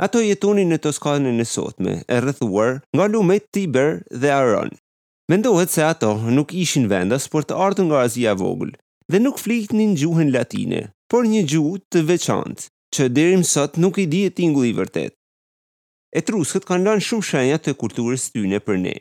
Ato 0.01 0.23
jetonin 0.25 0.71
në 0.73 0.79
Toskane 0.87 1.33
në 1.35 1.45
sotme, 1.45 1.93
e 2.13 2.15
rëthuar 2.23 2.79
nga 2.97 3.05
lumet 3.11 3.45
Tiber 3.53 3.99
dhe 4.23 4.31
Aron. 4.39 4.71
Mendohet 5.29 5.69
se 5.75 5.83
ato 5.91 6.15
nuk 6.37 6.53
ishin 6.63 6.89
vendas 6.89 7.29
për 7.35 7.45
të 7.49 7.59
artë 7.67 7.85
nga 7.91 8.01
Azia 8.07 8.33
Vogl, 8.41 8.73
dhe 9.11 9.21
nuk 9.21 9.37
një 9.47 9.87
gjuhën 10.01 10.31
latine, 10.33 10.81
por 11.11 11.25
një 11.29 11.41
gjuhë 11.53 11.81
të 11.93 11.99
veçantë, 12.09 12.69
që 12.95 13.03
dherim 13.19 13.43
sot 13.53 13.77
nuk 13.85 13.97
i 14.01 14.07
di 14.15 14.25
e 14.25 14.31
tingulli 14.41 14.73
vërtet. 14.81 15.13
Etruskët 16.21 16.65
kanë 16.65 16.85
lanë 16.89 17.05
shumë 17.11 17.27
shenja 17.29 17.57
të 17.61 17.71
kulturës 17.83 18.31
tyne 18.33 18.59
për 18.65 18.77
ne. 18.87 18.97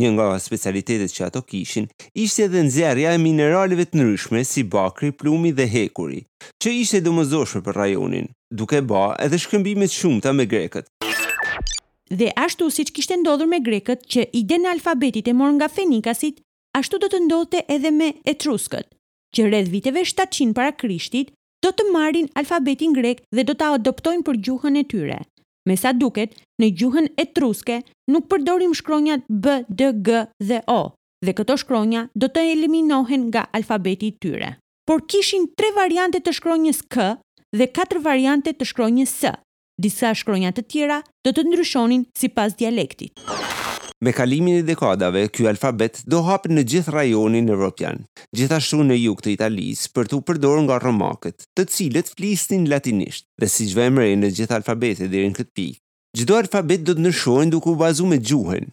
Një 0.00 0.10
nga 0.14 0.26
specialitetet 0.40 1.12
që 1.12 1.26
ato 1.26 1.42
kishin, 1.44 1.84
ishte 2.16 2.46
edhe 2.48 2.62
nxjerrja 2.64 3.10
e 3.12 3.18
mineraleve 3.20 3.84
të 3.84 3.98
ndryshme 4.00 4.40
si 4.48 4.62
bakri, 4.74 5.10
plumi 5.12 5.50
dhe 5.52 5.66
hekuri, 5.68 6.22
që 6.62 6.72
ishte 6.82 7.00
domosdoshme 7.04 7.60
për 7.66 7.76
rajonin, 7.80 8.30
duke 8.60 8.80
bërë 8.92 9.18
edhe 9.26 9.40
shkëmbime 9.44 9.88
të 9.90 9.98
shumta 9.98 10.32
me 10.32 10.46
grekët. 10.52 10.88
Dhe 12.18 12.30
ashtu 12.44 12.70
siç 12.72 12.88
kishte 12.96 13.18
ndodhur 13.20 13.48
me 13.52 13.60
grekët 13.68 14.08
që 14.14 14.24
i 14.32 14.42
denë 14.48 14.72
alfabetit 14.72 15.28
e 15.28 15.36
morën 15.36 15.58
nga 15.60 15.68
fenikasit, 15.76 16.40
ashtu 16.80 17.00
do 17.04 17.12
të 17.12 17.20
ndodhte 17.26 17.62
edhe 17.76 17.92
me 17.98 18.12
etruskët, 18.34 18.88
që 19.36 19.48
rreth 19.50 19.68
viteve 19.76 20.06
700 20.08 20.56
para 20.56 20.72
Krishtit 20.72 21.36
do 21.64 21.68
të 21.70 21.90
marrin 21.92 22.32
alfabetin 22.40 22.96
grek 22.96 23.20
dhe 23.36 23.44
do 23.44 23.52
ta 23.56 23.68
adoptojnë 23.76 24.26
për 24.30 24.40
gjuhën 24.48 24.80
e 24.82 24.86
tyre. 24.94 25.20
Me 25.68 25.76
sa 25.78 25.92
duket, 25.94 26.34
në 26.62 26.68
gjuhën 26.80 27.06
etruske 27.22 27.80
nuk 28.10 28.26
përdorim 28.32 28.74
shkronjat 28.74 29.22
B, 29.28 29.60
D, 29.70 29.92
G 30.06 30.24
dhe 30.42 30.58
O, 30.66 30.80
dhe 31.22 31.34
këto 31.38 31.56
shkronja 31.62 32.06
do 32.18 32.26
të 32.28 32.44
eliminohen 32.56 33.28
nga 33.30 33.46
alfabeti 33.54 34.10
tyre. 34.20 34.56
Por 34.86 35.04
kishin 35.06 35.46
tre 35.56 35.70
variante 35.78 36.18
të 36.20 36.34
shkronjës 36.40 36.82
K 36.90 37.12
dhe 37.54 37.70
katër 37.70 38.02
variante 38.08 38.50
të 38.52 38.66
shkronjës 38.72 39.14
S. 39.22 39.34
Disa 39.82 40.10
shkronja 40.14 40.50
të 40.52 40.66
tjera 40.70 41.02
do 41.24 41.30
të 41.32 41.46
ndryshonin 41.48 42.08
sipas 42.18 42.58
dialektit. 42.58 43.14
Me 44.02 44.10
kalimin 44.12 44.54
e 44.58 44.62
dekadave, 44.66 45.20
ky 45.30 45.44
alfabet 45.46 46.00
do 46.10 46.18
hapë 46.26 46.50
në 46.56 46.62
gjithë 46.70 46.90
rajonin 46.94 47.50
evropian, 47.54 48.00
gjithashtu 48.34 48.80
në 48.88 48.96
jug 48.98 49.20
të 49.22 49.30
Italisë 49.36 49.92
për 49.94 50.08
të 50.10 50.18
përdorur 50.26 50.64
nga 50.64 50.78
romakët, 50.82 51.44
të 51.54 51.66
cilët 51.70 52.08
flisnin 52.10 52.64
latinisht. 52.72 53.28
Dhe 53.38 53.46
si 53.52 53.68
çdo 53.70 53.84
emër 53.84 54.08
në 54.24 54.32
gjithë 54.34 54.56
alfabetet 54.56 55.10
deri 55.12 55.28
në 55.30 55.36
këtë 55.38 55.54
pikë, 55.60 55.78
çdo 56.18 56.34
alfabet 56.40 56.82
do 56.88 56.96
të 56.98 57.04
ndryshojë 57.04 57.46
duke 57.54 57.70
u 57.70 57.76
bazuar 57.84 58.10
me 58.14 58.18
gjuhën. 58.26 58.66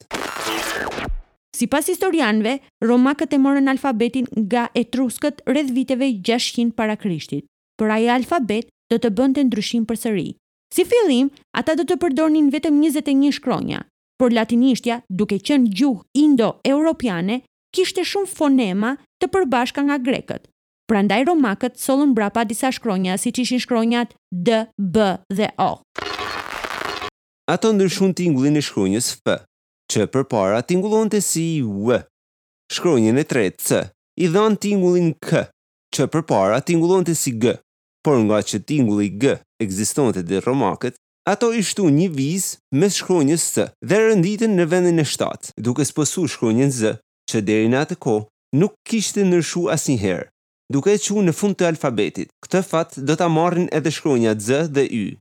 Si 1.56 1.70
pas 1.76 1.88
historianve, 1.88 2.58
romakët 2.90 3.38
e 3.38 3.40
morën 3.46 3.72
alfabetin 3.72 4.28
nga 4.50 4.68
etruskët 4.84 5.40
rreth 5.48 5.72
viteve 5.80 6.12
600 6.34 6.76
para 6.82 7.00
krishtit, 7.06 7.48
për 7.80 7.96
aje 8.02 8.12
alfabet 8.20 8.68
do 8.92 9.00
të 9.00 9.14
bënte 9.22 9.40
të 9.40 9.48
ndryshim 9.54 9.88
për 9.94 10.02
sëri, 10.04 10.30
Si 10.72 10.84
fillim, 10.86 11.30
ata 11.56 11.76
do 11.80 11.86
të 11.88 11.96
përdornin 12.02 12.50
vetëm 12.52 12.82
21 12.84 13.32
shkronja, 13.38 13.84
por 14.20 14.34
latinishtja, 14.36 15.02
duke 15.10 15.38
qenë 15.40 15.72
gjuhë 15.78 16.04
indo-europiane, 16.24 17.42
kishte 17.76 18.04
shumë 18.04 18.28
fonema 18.32 18.96
të 19.22 19.30
përbashka 19.36 19.86
nga 19.88 19.98
grekët. 20.04 20.48
Prandaj 20.88 21.24
romakët 21.28 21.80
solën 21.84 22.14
brapa 22.16 22.46
disa 22.48 22.70
shkronja 22.72 23.16
si 23.20 23.32
që 23.36 23.42
ishin 23.48 23.64
shkronjat 23.64 24.14
D, 24.32 24.66
B 24.78 24.96
dhe 25.36 25.50
O. 25.60 25.72
Ato 27.48 27.72
ndryshun 27.74 28.14
t'ingullin 28.16 28.60
e 28.60 28.64
shkronjës 28.64 29.10
F, 29.24 29.40
që 29.92 30.08
për 30.14 30.24
para 30.32 30.62
t'ingullon 30.68 31.12
të 31.12 31.22
si 31.24 31.48
W. 31.64 32.00
Shkronjën 32.76 33.16
e 33.16 33.24
tretë 33.24 33.64
C, 33.68 33.84
i 34.24 34.28
dhanë 34.32 34.60
t'ingullin 34.64 35.14
K, 35.28 35.46
që 35.96 36.08
për 36.12 36.24
para 36.28 36.60
t'ingullon 36.64 37.08
të 37.08 37.16
si 37.16 37.36
G, 37.42 37.56
por 38.04 38.20
nga 38.28 38.40
që 38.48 38.58
t'ingulli 38.68 39.10
G 39.22 39.38
ekzistonte 39.64 40.24
dhe 40.28 40.40
Romakët, 40.40 40.96
ato 41.28 41.52
i 41.54 41.62
shtu 41.64 41.90
një 41.92 42.08
viz 42.18 42.46
me 42.72 42.90
shkronjës 42.94 43.44
së 43.58 43.66
dhe 43.90 44.00
rënditën 44.08 44.54
në 44.60 44.66
vendin 44.72 45.04
e 45.04 45.06
shtatë, 45.14 45.52
duke 45.68 45.86
së 45.86 46.28
shkronjën 46.34 46.72
zë, 46.80 46.94
që 47.32 47.42
deri 47.48 47.70
në 47.70 47.78
atë 47.84 47.96
ko 48.04 48.16
nuk 48.56 48.74
kishte 48.90 49.24
nërshu 49.26 49.68
herë, 50.04 50.30
duke 50.74 50.94
e 50.94 50.98
që 51.06 51.22
në 51.24 51.34
fund 51.40 51.56
të 51.58 51.68
alfabetit. 51.74 52.30
Këtë 52.46 52.62
fat 52.70 52.92
do 52.98 53.14
të 53.16 53.24
amarin 53.30 53.70
edhe 53.78 53.92
shkronja 53.92 54.36
Z 54.40 54.48
dhe 54.76 54.84
Y. 54.86 55.18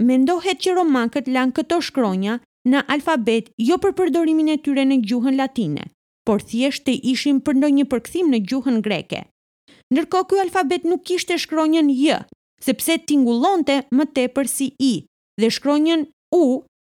Mendohet 0.00 0.58
që 0.60 0.74
romakët 0.76 1.26
lanë 1.28 1.54
këto 1.56 1.80
shkronja 1.88 2.38
në 2.68 2.80
alfabet 2.88 3.50
jo 3.58 3.78
për 3.78 3.92
përdorimin 3.98 4.48
e 4.54 4.60
tyre 4.64 4.84
në 4.88 4.98
gjuhën 5.08 5.36
latine, 5.36 5.84
por 6.26 6.40
thjesht 6.42 6.84
të 6.86 6.94
ishim 7.12 7.40
për 7.44 7.58
ndonjë 7.60 7.84
përkësim 7.92 8.28
në 8.32 8.42
gjuhën 8.48 8.80
greke. 8.84 9.22
Nërko 9.94 10.24
kjo 10.28 10.40
alfabet 10.44 10.84
nuk 10.88 11.04
kishte 11.06 11.36
shkronjën 11.38 11.90
J, 11.92 12.22
sepse 12.66 12.94
tingullonte 13.08 13.80
më 13.98 14.04
tepër 14.16 14.46
si 14.54 14.70
i 14.80 14.92
dhe 15.40 15.48
shkronjën 15.56 16.04
u 16.38 16.42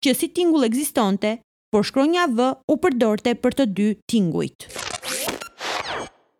që 0.03 0.11
si 0.19 0.27
tingull 0.35 0.67
ekzistonte, 0.67 1.31
por 1.71 1.85
shkronja 1.87 2.25
v 2.37 2.49
u 2.69 2.73
përdorte 2.83 3.31
për 3.43 3.55
të 3.59 3.65
dy 3.77 3.85
tingujt. 4.11 4.67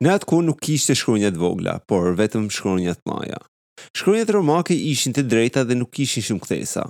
Në 0.04 0.12
atë 0.18 0.28
kohë 0.30 0.46
nuk 0.50 0.60
kishte 0.66 0.94
shkronja 1.00 1.32
vogla, 1.40 1.78
por 1.90 2.12
vetëm 2.20 2.52
shkronja 2.52 2.94
të 3.00 3.08
mëdha. 3.10 3.40
Shkronjat 3.98 4.34
romake 4.36 4.76
ishin 4.92 5.16
të 5.16 5.24
drejta 5.32 5.64
dhe 5.66 5.80
nuk 5.80 5.94
kishin 5.96 6.26
shumë 6.28 6.44
kthesa. 6.46 6.84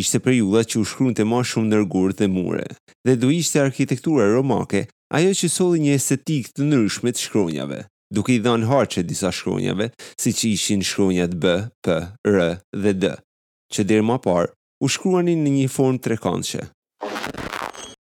Ishte 0.00 0.18
periudha 0.24 0.64
që 0.66 0.80
u 0.80 0.84
shkruante 0.90 1.28
më 1.28 1.42
shumë 1.52 1.68
ndër 1.68 1.84
dhe 2.20 2.28
mure, 2.36 2.66
dhe 3.06 3.14
do 3.20 3.28
ishte 3.30 3.60
arkitektura 3.60 4.32
romake 4.32 4.88
ajo 5.18 5.30
që 5.40 5.48
solli 5.56 5.84
një 5.86 5.92
estetik 6.00 6.48
të 6.56 6.64
ndryshme 6.66 7.12
të 7.12 7.20
shkronjave 7.28 7.82
duke 8.10 8.34
i 8.36 8.40
dhënë 8.42 8.68
harçe 8.68 9.02
disa 9.06 9.30
shkronjave, 9.32 9.90
siç 10.20 10.44
ishin 10.48 10.80
shkronjat 10.84 11.36
b, 11.42 11.60
p, 11.84 12.00
r 12.28 12.58
dhe 12.82 12.92
d, 13.02 13.14
që 13.72 13.86
deri 13.88 14.04
më 14.04 14.16
parë 14.24 14.50
u 14.84 14.90
shkruanin 14.90 15.44
në 15.44 15.52
një 15.56 15.68
formë 15.76 16.02
trekëndëshe. 16.06 16.66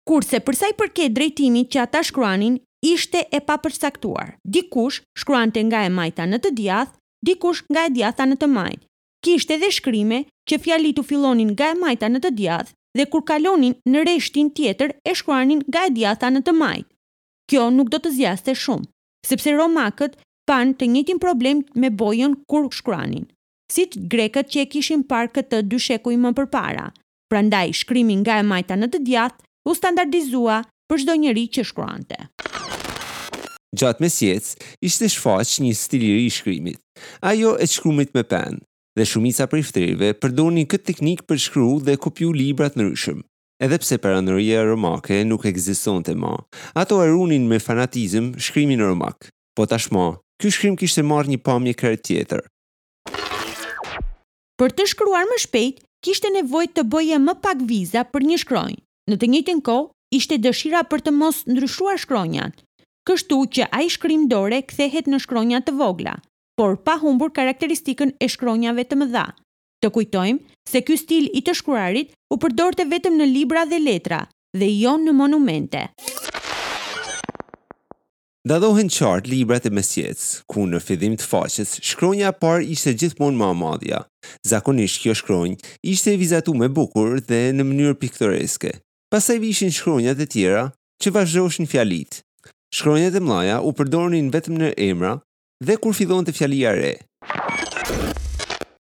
Kurse 0.07 0.39
për 0.43 0.55
sa 0.57 0.69
i 0.71 0.75
përket 0.79 1.13
drejtimit 1.15 1.69
që 1.71 1.83
ata 1.85 2.01
shkruanin, 2.07 2.57
ishte 2.81 3.21
e 3.29 3.39
papërcaktuar. 3.45 4.35
Dikush 4.43 5.01
shkruante 5.19 5.61
nga 5.69 5.83
e 5.85 5.91
majta 5.93 6.25
në 6.27 6.39
të 6.43 6.51
djathtë, 6.57 6.97
dikush 7.27 7.61
nga 7.71 7.85
e 7.87 7.93
djathta 7.93 8.25
në 8.25 8.39
të 8.41 8.49
majtë. 8.51 8.85
Kishte 9.21 9.53
edhe 9.53 9.69
shkrime 9.71 10.23
që 10.49 10.57
fjalit 10.63 10.97
u 10.97 11.03
fillonin 11.05 11.51
nga 11.53 11.67
e 11.71 11.75
majta 11.77 12.09
në 12.09 12.21
të 12.23 12.31
djathtë 12.39 12.75
dhe 12.97 13.05
kur 13.13 13.21
kalonin 13.29 13.75
në 13.87 14.01
reshtin 14.07 14.49
tjetër 14.57 14.95
e 15.07 15.13
shkruanin 15.15 15.61
nga 15.69 15.85
e 15.87 15.91
djathta 15.93 16.31
në 16.33 16.41
të 16.47 16.55
majtë. 16.57 16.89
Kjo 17.51 17.69
nuk 17.75 17.93
do 17.93 17.99
të 18.01 18.09
zgjaste 18.17 18.57
shumë 18.57 18.89
sepse 19.27 19.51
romakët 19.55 20.15
panë 20.49 20.77
të 20.79 20.87
njëtin 20.95 21.19
problem 21.21 21.61
me 21.79 21.89
bojën 21.91 22.35
kur 22.49 22.67
shkruanin, 22.73 23.27
si 23.71 23.85
të 23.87 24.05
grekët 24.13 24.49
që 24.53 24.65
e 24.65 24.69
kishin 24.73 25.03
parë 25.11 25.33
këtë 25.37 25.59
dy 25.69 25.79
sheku 25.85 26.13
i 26.15 26.19
më 26.19 26.31
përpara, 26.39 26.87
pra 27.31 27.41
ndaj 27.45 27.73
shkrymin 27.83 28.21
nga 28.25 28.39
e 28.41 28.47
majta 28.51 28.75
në 28.77 28.89
të 28.93 29.03
djatë 29.07 29.45
u 29.71 29.75
standardizua 29.77 30.61
për 30.89 31.03
shdo 31.03 31.15
njëri 31.23 31.45
që 31.57 31.67
shkruante. 31.69 32.17
Gjatë 33.77 34.03
me 34.03 34.09
ishte 34.11 35.07
shfaq 35.07 35.55
një 35.63 35.73
stiliri 35.79 36.25
i 36.27 36.33
shkrymit, 36.37 36.79
ajo 37.23 37.53
e 37.63 37.67
shkrymit 37.71 38.11
me 38.17 38.23
penë, 38.27 38.59
dhe 38.97 39.05
shumica 39.07 39.47
për 39.47 39.61
iftereve 39.63 40.09
përdo 40.19 40.49
një 40.57 40.65
këtë 40.73 40.87
teknik 40.89 41.19
për 41.29 41.37
shkryu 41.45 41.77
dhe 41.87 41.95
kopju 42.03 42.33
librat 42.35 42.75
në 42.75 42.89
ryshëm 42.89 43.21
edhe 43.63 43.77
pse 43.81 43.97
perandoria 44.01 44.63
romake 44.65 45.21
nuk 45.25 45.45
ekzistonte 45.49 46.15
më. 46.17 46.31
Ato 46.81 46.97
e 47.05 47.07
runin 47.13 47.45
me 47.49 47.59
fanatizëm 47.67 48.33
shkrimin 48.45 48.81
romak, 48.87 49.29
po 49.55 49.67
tashmë 49.69 50.05
ky 50.41 50.49
shkrim 50.53 50.75
kishte 50.81 51.03
marrë 51.09 51.31
një 51.35 51.39
pamje 51.45 51.75
krejt 51.81 52.05
tjetër. 52.07 52.41
Për 54.57 54.73
të 54.77 54.87
shkruar 54.93 55.27
më 55.29 55.37
shpejt, 55.45 55.77
kishte 56.05 56.31
nevojë 56.33 56.71
të 56.75 56.85
bëje 56.93 57.21
më 57.27 57.37
pak 57.45 57.61
viza 57.73 58.01
për 58.13 58.25
një 58.31 58.39
shkronjë. 58.43 58.81
Në 59.09 59.15
të 59.21 59.29
njëtën 59.33 59.61
kohë, 59.67 59.87
ishte 60.17 60.41
dëshira 60.41 60.81
për 60.91 61.05
të 61.05 61.13
mos 61.19 61.43
ndryshuar 61.49 62.01
shkronjat. 62.01 62.57
Kështu 63.09 63.37
që 63.57 63.69
ai 63.77 63.87
shkrim 63.89 64.25
dore 64.29 64.61
kthehet 64.69 65.07
në 65.09 65.21
shkronja 65.23 65.61
të 65.65 65.77
vogla, 65.79 66.17
por 66.57 66.75
pa 66.85 66.97
humbur 67.01 67.31
karakteristikën 67.37 68.13
e 68.21 68.27
shkronjave 68.29 68.83
të 68.89 68.97
mëdha. 69.01 69.27
Të 69.81 69.89
kujtojmë 69.89 70.69
se 70.69 70.79
ky 70.85 70.93
stil 71.01 71.25
i 71.33 71.41
të 71.41 71.55
shkruarit 71.57 72.11
u 72.29 72.37
përdorte 72.41 72.83
vetëm 72.85 73.15
në 73.17 73.25
libra 73.31 73.63
dhe 73.65 73.79
letra 73.81 74.19
dhe 74.53 74.67
jo 74.75 74.93
në 75.01 75.15
monumente. 75.17 75.87
Dadohen 78.47 78.89
qartë 78.93 79.29
libra 79.29 79.57
të 79.61 79.71
mesjetës, 79.73 80.27
ku 80.49 80.67
në 80.69 80.79
fidhim 80.81 81.15
të 81.17 81.25
faqes, 81.31 81.75
shkronja 81.89 82.31
par 82.41 82.61
ishte 82.65 82.93
gjithmonë 82.97 83.37
ma 83.41 83.51
madhja. 83.57 84.03
Zakonisht 84.49 85.01
kjo 85.03 85.13
shkronjë 85.17 85.59
ishte 85.93 86.13
e 86.13 86.21
vizatu 86.21 86.55
me 86.57 86.69
bukur 86.73 87.17
dhe 87.29 87.41
në 87.57 87.65
mënyrë 87.69 87.97
piktoreske. 88.01 88.75
Pasaj 89.13 89.39
vishin 89.43 89.73
shkronjat 89.77 90.21
e 90.25 90.29
tjera 90.33 90.65
që 91.01 91.13
vazhdojshin 91.15 91.69
fjalit. 91.69 92.21
Shkronjat 92.75 93.17
e 93.17 93.25
mlaja 93.27 93.59
u 93.65 93.73
përdornin 93.77 94.29
vetëm 94.33 94.61
në 94.61 94.73
emra 94.91 95.17
dhe 95.61 95.77
kur 95.81 95.93
fidhon 95.97 96.25
të 96.25 96.37
fjali 96.37 96.63
re. 96.73 96.93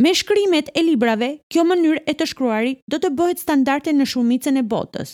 Me 0.02 0.16
shkrimet 0.18 0.66
e 0.80 0.82
librave, 0.82 1.28
kjo 1.54 1.62
mënyrë 1.70 2.00
e 2.10 2.14
të 2.18 2.26
shkruarit 2.32 2.80
do 2.90 2.98
të 3.02 3.12
bëhet 3.20 3.42
standarde 3.44 3.92
në 3.94 4.08
shumicën 4.10 4.56
e 4.58 4.64
botës. 4.72 5.12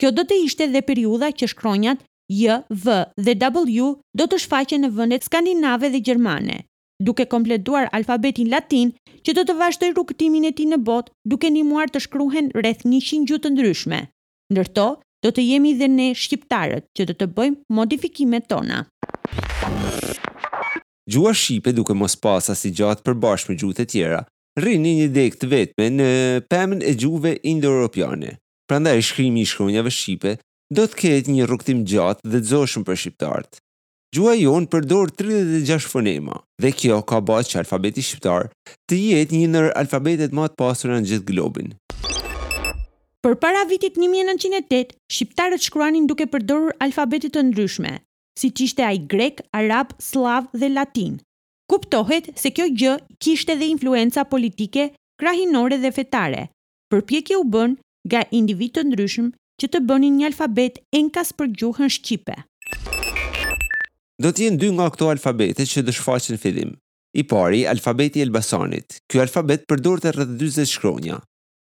Kjo 0.00 0.12
do 0.16 0.22
të 0.24 0.38
ishte 0.46 0.68
dhe 0.72 0.80
periuda 0.86 1.28
që 1.42 1.48
shkronjat 1.52 2.00
J, 2.32 2.56
V 2.84 2.86
dhe 3.26 3.34
W 3.42 3.90
do 4.16 4.28
të 4.30 4.38
shfaqen 4.44 4.80
në 4.86 4.90
vendet 4.96 5.26
skandinave 5.28 5.90
dhe 5.92 6.00
gjermane, 6.08 6.56
duke 7.08 7.28
kompletuar 7.34 7.90
alfabetin 7.98 8.48
latin 8.54 8.94
që 9.28 9.36
do 9.36 9.44
të 9.44 9.58
vazhdoj 9.60 9.92
rukëtimin 10.00 10.48
e 10.48 10.54
tij 10.56 10.70
në 10.72 10.80
botë, 10.88 11.12
duke 11.34 11.52
ndihmuar 11.52 11.92
të 11.92 12.04
shkruhen 12.06 12.48
rreth 12.56 12.88
100 12.88 13.24
gjuhë 13.28 13.42
të 13.44 13.54
ndryshme. 13.58 14.00
Ndërto, 14.54 14.88
do 15.22 15.34
të 15.36 15.48
jemi 15.50 15.76
dhe 15.82 15.92
ne 15.98 16.08
shqiptarët 16.22 16.88
që 16.96 17.10
do 17.12 17.18
të 17.20 17.28
bëjmë 17.36 17.60
modifikimet 17.80 18.48
tona 18.48 18.86
gjua 21.12 21.32
shqipe 21.34 21.70
duke 21.76 21.94
mos 21.98 22.14
pas 22.24 22.44
asi 22.54 22.70
gjatë 22.78 23.02
përbash 23.06 23.44
me 23.48 23.56
gjuhët 23.60 23.82
e 23.84 23.86
tjera, 23.92 24.20
rrini 24.60 24.92
një 25.00 25.08
dek 25.16 25.36
të 25.40 25.46
vetme 25.52 25.88
në 25.96 26.06
pëmën 26.52 26.84
e 26.90 26.92
gjuve 27.02 27.32
indo-europiane. 27.52 28.36
Pranda 28.68 28.92
e 28.94 29.02
shkrimi 29.08 29.42
i 29.42 29.48
shkronjave 29.50 29.90
shqipe, 29.96 30.36
do 30.76 30.84
të 30.86 31.00
ketë 31.00 31.34
një 31.34 31.48
rukëtim 31.50 31.80
gjatë 31.92 32.28
dhe 32.30 32.38
të 32.38 32.46
dzoshën 32.50 32.86
për 32.86 33.00
shqiptartë. 33.02 33.58
Gjua 34.14 34.36
jonë 34.38 34.70
përdor 34.70 35.10
36 35.18 35.88
fonema, 35.90 36.36
dhe 36.62 36.70
kjo 36.78 36.98
ka 37.10 37.18
bëtë 37.26 37.50
që 37.52 37.60
alfabeti 37.64 38.06
shqiptar 38.06 38.46
të 38.86 39.00
jetë 39.08 39.38
një 39.40 39.50
nërë 39.54 39.74
alfabetet 39.82 40.34
më 40.38 40.46
të 40.52 40.58
pasur 40.62 40.94
në 40.94 41.02
gjithë 41.10 41.26
globin. 41.32 41.72
Për 43.24 43.34
para 43.42 43.66
vitit 43.68 43.98
1908, 44.00 44.94
shqiptarët 45.12 45.66
shkruanin 45.66 46.06
duke 46.08 46.26
përdorur 46.32 46.70
alfabetit 46.86 47.34
të 47.34 47.42
ndryshme, 47.50 47.98
si 48.40 48.48
që 48.56 48.62
ishte 48.68 48.82
ai 48.88 48.98
grek, 49.12 49.42
arab, 49.60 49.92
slav 50.10 50.48
dhe 50.60 50.68
latin. 50.76 51.18
Kuptohet 51.70 52.30
se 52.40 52.50
kjo 52.56 52.66
gjë 52.80 52.94
kishte 53.24 53.54
dhe 53.60 53.68
influenca 53.74 54.24
politike, 54.32 54.88
krahinore 55.20 55.78
dhe 55.84 55.92
fetare. 55.98 56.42
Përpjekje 56.90 57.36
u 57.42 57.46
bën 57.54 57.76
nga 58.10 58.24
individ 58.40 58.72
të 58.76 58.86
ndryshëm 58.90 59.28
që 59.60 59.68
të 59.72 59.82
bënin 59.88 60.16
një 60.18 60.30
alfabet 60.30 60.80
enkas 61.00 61.34
për 61.38 61.50
gjuhën 61.62 61.92
shqipe. 61.96 62.34
Do 64.22 64.32
të 64.32 64.46
jenë 64.48 64.60
dy 64.60 64.70
nga 64.76 64.86
këto 64.94 65.10
alfabete 65.16 65.66
që 65.72 65.84
do 65.86 65.92
shfaqen 65.96 66.40
fillim. 66.42 66.72
I 67.20 67.24
pari, 67.30 67.64
alfabeti 67.66 68.20
i 68.20 68.24
Elbasanit. 68.26 69.00
Ky 69.10 69.20
alfabet 69.24 69.64
përdorte 69.68 70.12
rreth 70.14 70.34
40 70.38 70.68
shkronja, 70.70 71.16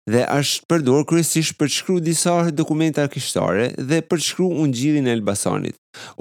dhe 0.07 0.21
është 0.33 0.67
përdor 0.71 1.03
kryesisht 1.09 1.57
për 1.59 1.67
të 1.69 1.75
shkruar 1.77 2.03
disa 2.05 2.33
dokumenta 2.55 3.03
arkistore 3.03 3.65
dhe 3.89 3.99
për 4.07 4.21
të 4.21 4.25
shkruar 4.29 4.59
ungjillin 4.63 5.07
e 5.09 5.15
Elbasanit, 5.17 5.75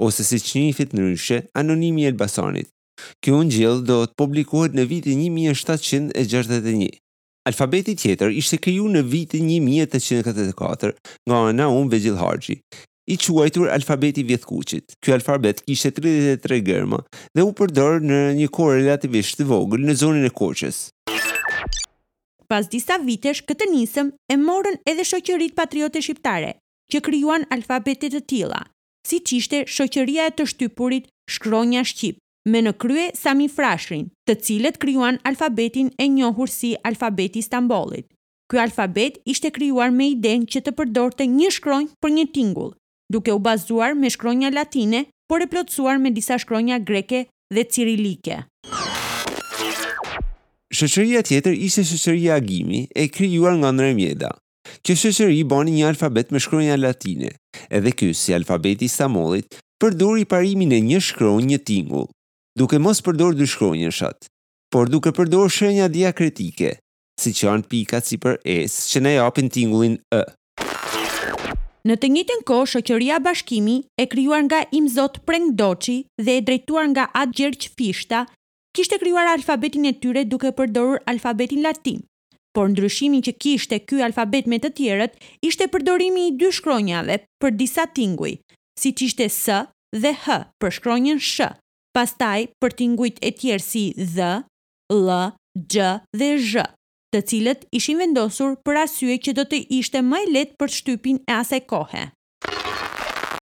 ose 0.07 0.25
siç 0.27 0.49
njihet 0.55 0.91
ndryshe, 0.93 1.37
anonimi 1.59 2.03
i 2.03 2.09
Elbasanit. 2.11 2.67
Ky 3.23 3.31
ungjill 3.37 3.83
do 3.87 4.01
të 4.09 4.17
publikohet 4.19 4.75
në 4.75 4.87
vitin 4.91 5.21
1761. 5.29 6.89
Alfabeti 7.47 7.93
tjetër 7.95 8.33
ishte 8.41 8.57
kriju 8.59 8.89
në 8.91 9.05
vitin 9.07 9.47
1884 9.55 10.91
nga 11.29 11.39
Naum 11.61 11.89
Vegjil 11.91 12.17
Harqi. 12.19 12.59
i 13.09 13.15
quajtur 13.23 13.69
alfabeti 13.71 14.23
vjetkuqit. 14.27 14.85
Ky 15.03 15.13
alfabet 15.15 15.61
kishte 15.63 15.89
33 16.01 16.57
gërma 16.67 16.99
dhe 17.37 17.45
u 17.47 17.53
përdor 17.55 18.01
në 18.03 18.17
një 18.39 18.47
kohë 18.57 18.75
relativisht 18.81 19.39
të 19.39 19.45
vogël 19.47 19.81
në 19.87 19.95
zonën 20.01 20.27
e 20.27 20.33
Korçës 20.41 20.77
pas 22.47 22.65
disa 22.69 22.97
vitesh 22.97 23.43
këtë 23.47 23.67
nisëm 23.71 24.11
e 24.31 24.37
morën 24.39 24.79
edhe 24.87 25.05
shoqërit 25.05 25.55
patriote 25.57 26.01
shqiptare, 26.01 26.53
që 26.91 27.01
kryuan 27.07 27.45
alfabetet 27.53 28.15
të 28.15 28.21
tila, 28.31 28.61
si 29.07 29.19
qishte 29.19 29.65
shoqëria 29.67 30.29
e 30.31 30.35
të 30.37 30.47
shtypurit 30.53 31.07
Shkronja 31.29 31.83
Shqip, 31.83 32.17
me 32.47 32.61
në 32.63 32.73
krye 32.83 33.07
Sami 33.19 33.49
Frashrin, 33.51 34.07
të 34.29 34.37
cilët 34.47 34.79
kryuan 34.83 35.19
alfabetin 35.27 35.91
e 35.99 36.07
njohur 36.07 36.47
si 36.47 36.73
alfabeti 36.89 37.43
Istanbolit. 37.43 38.07
Ky 38.47 38.61
alfabet 38.63 39.17
ishte 39.27 39.49
kryuar 39.51 39.91
me 39.91 40.05
iden 40.13 40.45
që 40.47 40.61
të 40.63 40.71
përdorte 40.77 41.27
një 41.27 41.49
shkronjë 41.57 41.91
për 42.01 42.15
një 42.15 42.23
tingull, 42.31 42.71
duke 43.11 43.35
u 43.35 43.41
bazuar 43.43 43.91
me 43.99 44.07
shkronja 44.09 44.53
latine, 44.55 45.03
por 45.27 45.43
e 45.43 45.49
plotësuar 45.51 45.99
me 45.99 46.13
disa 46.15 46.39
shkronja 46.39 46.79
greke 46.79 47.25
dhe 47.51 47.67
cirilike. 47.67 48.39
Shëqëria 50.75 51.21
tjetër 51.23 51.53
ishe 51.63 51.83
shëqëria 51.87 52.33
agimi 52.35 52.79
e 52.91 53.03
kryuar 53.07 53.55
nga 53.59 53.69
nërë 53.71 53.93
mjeda. 53.95 54.29
Kjo 54.83 54.95
shëqëri 55.01 55.45
bani 55.47 55.71
një 55.79 55.85
alfabet 55.93 56.31
me 56.31 56.39
shkronja 56.43 56.75
latine, 56.75 57.29
edhe 57.71 57.93
kjo 57.95 58.11
si 58.11 58.35
alfabeti 58.35 58.89
samolit 58.91 59.55
përdori 59.79 60.25
parimin 60.27 60.75
e 60.75 60.81
një 60.89 60.99
shkron 61.07 61.39
një 61.47 61.59
tingull, 61.69 62.09
duke 62.59 62.81
mos 62.83 62.99
përduri 62.99 63.39
dy 63.39 63.47
shkron 63.47 63.79
shatë, 63.95 64.27
por 64.71 64.91
duke 64.91 65.13
përduri 65.15 65.49
shenja 65.55 65.87
diakritike, 65.87 66.73
si 67.15 67.31
që 67.31 67.47
anë 67.53 67.67
pikat 67.71 68.03
si 68.03 68.19
për 68.19 68.35
esë 68.43 68.91
që 68.91 68.99
ne 69.07 69.15
apin 69.23 69.47
tingullin 69.47 69.95
ë. 70.11 70.23
Në 71.87 71.95
të 71.95 72.07
njëtën 72.11 72.41
kohë, 72.43 72.69
shëqëria 72.73 73.21
bashkimi 73.23 73.79
e 74.03 74.07
kryuar 74.11 74.43
nga 74.49 74.65
imzot 74.75 75.21
prengdoqi 75.23 76.01
dhe 76.19 76.41
e 76.41 76.43
drejtuar 76.43 76.91
nga 76.91 77.07
atë 77.23 77.53
fishta 77.77 78.27
kishte 78.77 78.97
krijuar 79.01 79.25
alfabetin 79.27 79.85
e 79.89 79.91
tyre 80.01 80.21
duke 80.29 80.51
përdorur 80.53 80.99
alfabetin 81.09 81.63
latin. 81.65 82.03
Por 82.53 82.69
ndryshimi 82.69 83.23
që 83.25 83.33
kishte 83.43 83.79
ky 83.89 84.03
alfabet 84.05 84.45
me 84.51 84.59
të 84.61 84.69
tjerët 84.79 85.15
ishte 85.47 85.67
përdorimi 85.73 86.23
i 86.29 86.33
dy 86.41 86.51
shkronjave 86.57 87.17
për 87.41 87.55
disa 87.61 87.87
tinguj, 87.99 88.35
si 88.81 88.93
që 88.97 89.07
ishte 89.09 89.27
S 89.29 89.57
dhe 90.03 90.11
H 90.25 90.37
për 90.61 90.73
shkronjën 90.77 91.17
Sh, 91.21 91.47
pastaj 91.97 92.47
për 92.61 92.75
tinguit 92.81 93.17
e 93.21 93.31
tjerë 93.41 93.65
si 93.65 93.83
Dh, 94.17 94.41
lë, 94.93 95.21
gjë 95.73 95.89
dhe 96.21 96.27
Zh, 96.51 96.67
të 97.15 97.21
cilët 97.31 97.65
ishin 97.81 97.97
vendosur 98.03 98.53
për 98.67 98.81
arsye 98.85 99.17
që 99.25 99.33
do 99.41 99.45
të 99.51 99.63
ishte 99.81 100.01
më 100.11 100.21
e 100.27 100.29
lehtë 100.37 100.57
për 100.61 100.75
shtypin 100.79 101.21
e 101.29 101.37
asaj 101.41 101.61
kohe. 101.73 102.05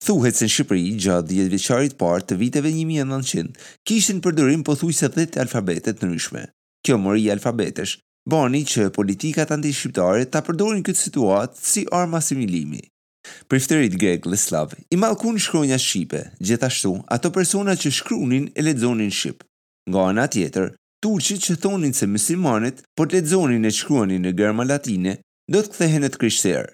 Thuhet 0.05 0.37
se 0.41 0.47
në 0.49 0.53
Shqipëri 0.55 0.83
gjatë 1.03 1.29
dhjetë 1.29 1.51
vjeçarit 1.55 1.95
parë 2.01 2.25
të 2.31 2.37
viteve 2.41 2.71
1900 2.73 3.51
kishin 3.89 4.23
përdorim 4.25 4.63
pothuajse 4.65 5.11
vetë 5.17 5.43
alfabetet 5.43 6.01
ndryshme. 6.01 6.47
Kjo 6.85 6.97
mori 6.97 7.27
alfabetesh 7.35 7.99
bani 8.33 8.63
që 8.71 8.87
politikat 8.97 9.53
antishqiptare 9.57 10.25
ta 10.33 10.41
përdorin 10.47 10.81
këtë 10.89 11.03
situatë 11.05 11.61
si 11.73 11.85
armë 12.01 12.23
similimi. 12.31 12.81
Prifterit 13.53 13.99
Greg 14.01 14.25
Leslav, 14.25 14.73
i 14.89 14.97
malkun 14.97 15.37
shkronja 15.39 15.77
Shqipe, 15.79 16.23
gjithashtu 16.41 16.95
ato 17.13 17.31
persona 17.37 17.77
që 17.77 17.93
shkronin 18.01 18.49
e 18.57 18.65
ledzonin 18.65 19.13
Shqip. 19.13 19.45
Nga 19.93 20.07
anë 20.13 20.25
atjetër, 20.27 20.73
turqit 21.05 21.45
që 21.45 21.59
thonin 21.63 21.93
se 21.97 22.09
mësimanit, 22.09 22.81
po 22.97 23.05
të 23.05 23.19
ledzonin 23.21 23.69
e 23.69 23.75
shkronin 23.81 24.25
në 24.25 24.33
Gërma 24.41 24.65
Latine, 24.65 25.19
do 25.53 25.61
të 25.61 25.75
kthehenet 25.77 26.17
kryshterë. 26.17 26.73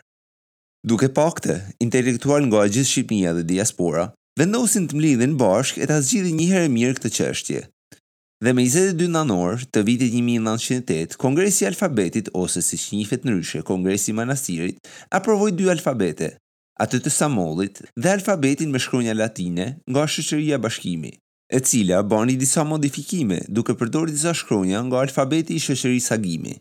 Duke 0.88 1.08
pakte, 1.10 1.56
intelektual 1.82 2.44
nga 2.46 2.62
gjithë 2.70 2.88
Shqipënia 2.92 3.32
dhe 3.34 3.42
diaspora, 3.48 4.04
vendosin 4.38 4.84
të 4.86 4.94
mlidhen 4.98 5.32
bashkë 5.40 5.82
e 5.82 5.88
të 5.90 5.96
zgjidhin 6.08 6.36
një 6.38 6.46
herë 6.52 6.68
mirë 6.74 6.92
këtë 7.00 7.10
çështje. 7.16 7.62
Dhe 8.46 8.52
me 8.54 8.62
22 8.70 9.08
nanor 9.16 9.64
të 9.74 9.82
vitit 9.88 10.14
1908, 10.14 11.18
Kongresi 11.24 11.66
i 11.66 11.68
Alfabetit 11.72 12.30
ose 12.42 12.62
siç 12.62 12.84
njihet 12.94 13.26
ndryshe, 13.26 13.64
Kongresi 13.66 14.12
i 14.12 14.16
Manastirit, 14.20 14.78
aprovoi 15.18 15.50
dy 15.58 15.66
alfabete, 15.74 16.30
atë 16.78 17.02
të 17.02 17.14
Samollit 17.18 17.82
dhe 17.98 18.14
alfabetin 18.14 18.70
me 18.70 18.78
shkronja 18.84 19.18
latine 19.18 19.66
nga 19.90 20.06
Shoqëria 20.06 20.62
Bashkimi, 20.62 21.12
e 21.50 21.64
cila 21.66 22.04
bën 22.12 22.36
disa 22.38 22.62
modifikime 22.64 23.42
duke 23.48 23.74
përdorur 23.82 24.14
disa 24.14 24.30
shkronja 24.38 24.86
nga 24.86 25.02
alfabeti 25.08 25.58
i 25.58 25.64
Shoqërisë 25.66 26.12
Sagimi 26.12 26.54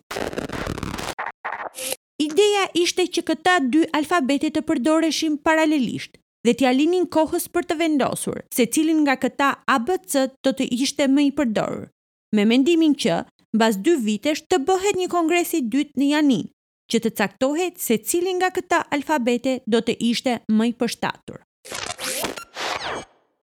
ishte 2.73 3.05
që 3.09 3.21
këta 3.29 3.53
dy 3.71 3.83
alfabetet 3.97 4.55
të 4.55 4.63
përdoreshin 4.69 5.37
paralelisht 5.45 6.17
dhe 6.45 6.53
t'ja 6.53 6.71
linin 6.73 7.07
kohës 7.09 7.47
për 7.53 7.65
të 7.69 7.77
vendosur 7.81 8.39
se 8.55 8.65
cilin 8.73 9.03
nga 9.05 9.17
këta 9.21 9.49
ABC 9.77 10.27
do 10.45 10.53
të 10.57 10.67
ishte 10.77 11.07
më 11.09 11.23
i 11.29 11.31
përdorur. 11.37 11.87
Me 12.35 12.45
mendimin 12.45 12.93
që, 13.01 13.17
bas 13.57 13.77
dy 13.81 13.95
vitesh 14.05 14.43
të 14.51 14.59
bëhet 14.67 14.99
një 14.99 15.07
kongresi 15.09 15.63
dytë 15.73 15.97
në 15.97 16.09
janin, 16.11 16.45
që 16.91 17.01
të 17.01 17.11
caktohet 17.17 17.81
se 17.81 17.97
cilin 17.97 18.37
nga 18.41 18.51
këta 18.53 18.83
alfabete 18.93 19.59
do 19.65 19.81
të 19.81 19.97
ishte 20.11 20.37
më 20.53 20.69
i 20.69 20.73
përshtatur. 20.77 21.41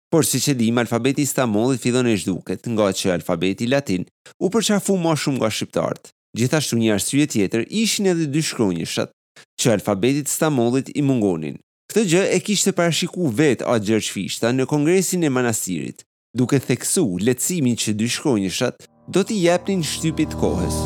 Por 0.09 0.25
si 0.25 0.39
që 0.41 0.55
dim, 0.57 0.79
alfabeti 0.81 1.23
dhe 1.29 1.77
fillon 1.77 2.07
e 2.07 2.15
zhduket, 2.17 2.65
nga 2.65 2.87
që 2.89 3.11
alfabeti 3.19 3.67
latin 3.67 4.07
u 4.41 4.49
përqafu 4.49 4.97
ma 4.97 5.13
shumë 5.13 5.37
nga 5.37 5.49
shqiptartë 5.53 6.09
gjithashtu 6.39 6.77
një 6.79 6.93
arsye 6.97 7.25
tjetër 7.33 7.65
ishin 7.83 8.07
edhe 8.13 8.27
dy 8.33 8.41
shkronjëshat 8.49 9.11
që 9.59 9.73
alfabetit 9.77 10.29
stamollit 10.31 10.89
i 10.95 11.01
mungonin. 11.05 11.57
Këtë 11.91 12.03
gjë 12.11 12.21
e 12.35 12.39
kishte 12.45 12.71
parashiku 12.77 13.29
vet 13.39 13.63
A. 13.65 13.75
George 13.87 14.09
Fishta 14.13 14.51
në 14.53 14.67
kongresin 14.73 15.25
e 15.25 15.31
manastirit, 15.35 16.03
duke 16.37 16.59
theksu 16.65 17.03
letësimin 17.25 17.75
që 17.83 17.95
dy 17.99 18.07
shkronjëshat 18.15 18.85
do 19.13 19.23
t'i 19.25 19.39
japnin 19.43 19.83
shtypit 19.91 20.35
kohës. 20.41 20.79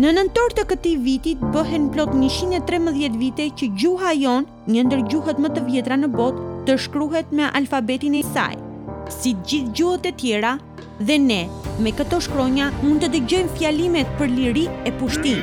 Në 0.00 0.10
nëntor 0.12 0.52
të 0.56 0.62
këti 0.72 0.94
vitit 1.00 1.44
bëhen 1.54 1.86
plot 1.94 2.12
113 2.18 3.14
vite 3.20 3.46
që 3.58 3.68
gjuha 3.80 4.10
jon, 4.20 4.44
një 4.68 4.82
ndër 4.88 5.04
gjuhët 5.12 5.38
më 5.40 5.54
të 5.56 5.62
vjetra 5.70 5.96
në 6.02 6.10
bot, 6.18 6.40
të 6.68 6.74
shkruhet 6.86 7.32
me 7.36 7.46
alfabetin 7.60 8.18
e 8.18 8.24
saj. 8.34 8.56
Si 9.14 9.32
gjithë 9.48 9.72
gjuhët 9.78 10.10
e 10.10 10.12
tjera, 10.20 10.52
dhe 10.98 11.18
ne, 11.18 11.48
me 11.82 11.90
këto 11.92 12.20
shkronja, 12.24 12.70
mund 12.80 13.02
të 13.04 13.08
dëgjojmë 13.12 13.56
fjalimet 13.58 14.14
për 14.20 14.30
liri 14.32 14.64
e 14.88 14.92
pushtin, 15.00 15.42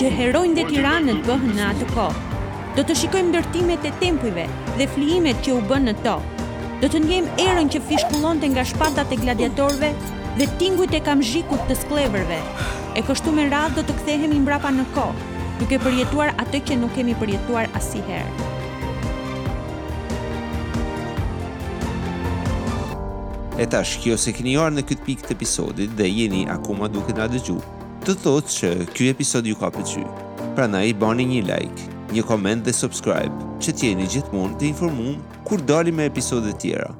që 0.00 0.10
herojnë 0.18 0.54
dhe 0.58 0.66
tiranët 0.68 1.22
bëhë 1.28 1.54
në 1.56 1.64
atë 1.70 1.86
kohë. 1.94 2.44
Do 2.76 2.84
të 2.88 2.96
shikojmë 3.00 3.30
ndërtimet 3.30 3.84
e 3.88 3.94
tempujve 4.02 4.44
dhe 4.76 4.86
flimet 4.94 5.40
që 5.46 5.56
u 5.56 5.62
bënë 5.72 5.88
në 5.88 5.96
to. 6.04 6.16
Do 6.84 6.88
të 6.92 7.00
ndjejmë 7.06 7.40
erën 7.46 7.72
që 7.72 7.82
fishkullonte 7.88 8.48
nga 8.52 8.64
shpatat 8.68 9.12
e 9.16 9.20
gladiatorëve 9.24 9.92
dhe 10.38 10.50
tingujt 10.60 10.94
e 10.98 11.02
kamzhikut 11.08 11.64
të 11.68 11.76
skleverve. 11.82 12.40
E 12.96 13.04
kështu 13.08 13.32
me 13.32 13.48
radhë 13.52 13.80
do 13.80 13.88
të 13.88 13.98
kthehemi 14.00 14.42
mbrapa 14.44 14.72
në 14.76 14.88
kohë, 14.96 15.28
duke 15.60 15.80
përjetuar 15.86 16.36
atë 16.44 16.64
që 16.70 16.80
nuk 16.84 16.96
kemi 16.98 17.16
përjetuar 17.20 17.72
asnjëherë. 17.80 18.50
E 23.58 23.66
tash, 23.68 23.98
kjo 24.00 24.16
se 24.16 24.32
keni 24.32 24.54
orë 24.56 24.72
në 24.78 24.82
këtë 24.88 25.04
pikë 25.08 25.26
të 25.28 25.34
episodit 25.34 25.92
dhe 25.98 26.06
jeni 26.08 26.46
akuma 26.52 26.88
duke 26.92 27.12
nga 27.12 27.26
dëgju, 27.34 27.58
të 28.06 28.14
thotë 28.22 28.54
që 28.56 28.70
kjo 28.96 29.10
episod 29.12 29.50
ju 29.50 29.58
ka 29.60 29.68
pëqy. 29.74 30.06
Pra 30.56 30.64
na 30.72 30.80
i 30.88 30.94
bani 30.96 31.28
një 31.34 31.44
like, 31.50 31.90
një 32.16 32.24
koment 32.32 32.64
dhe 32.64 32.72
subscribe, 32.76 33.36
që 33.62 33.76
tjeni 33.82 34.08
gjithmonë 34.16 34.56
të 34.56 34.70
informum 34.72 35.20
kur 35.44 35.60
dalim 35.72 36.00
me 36.00 36.08
episodet 36.12 36.60
tjera. 36.64 36.92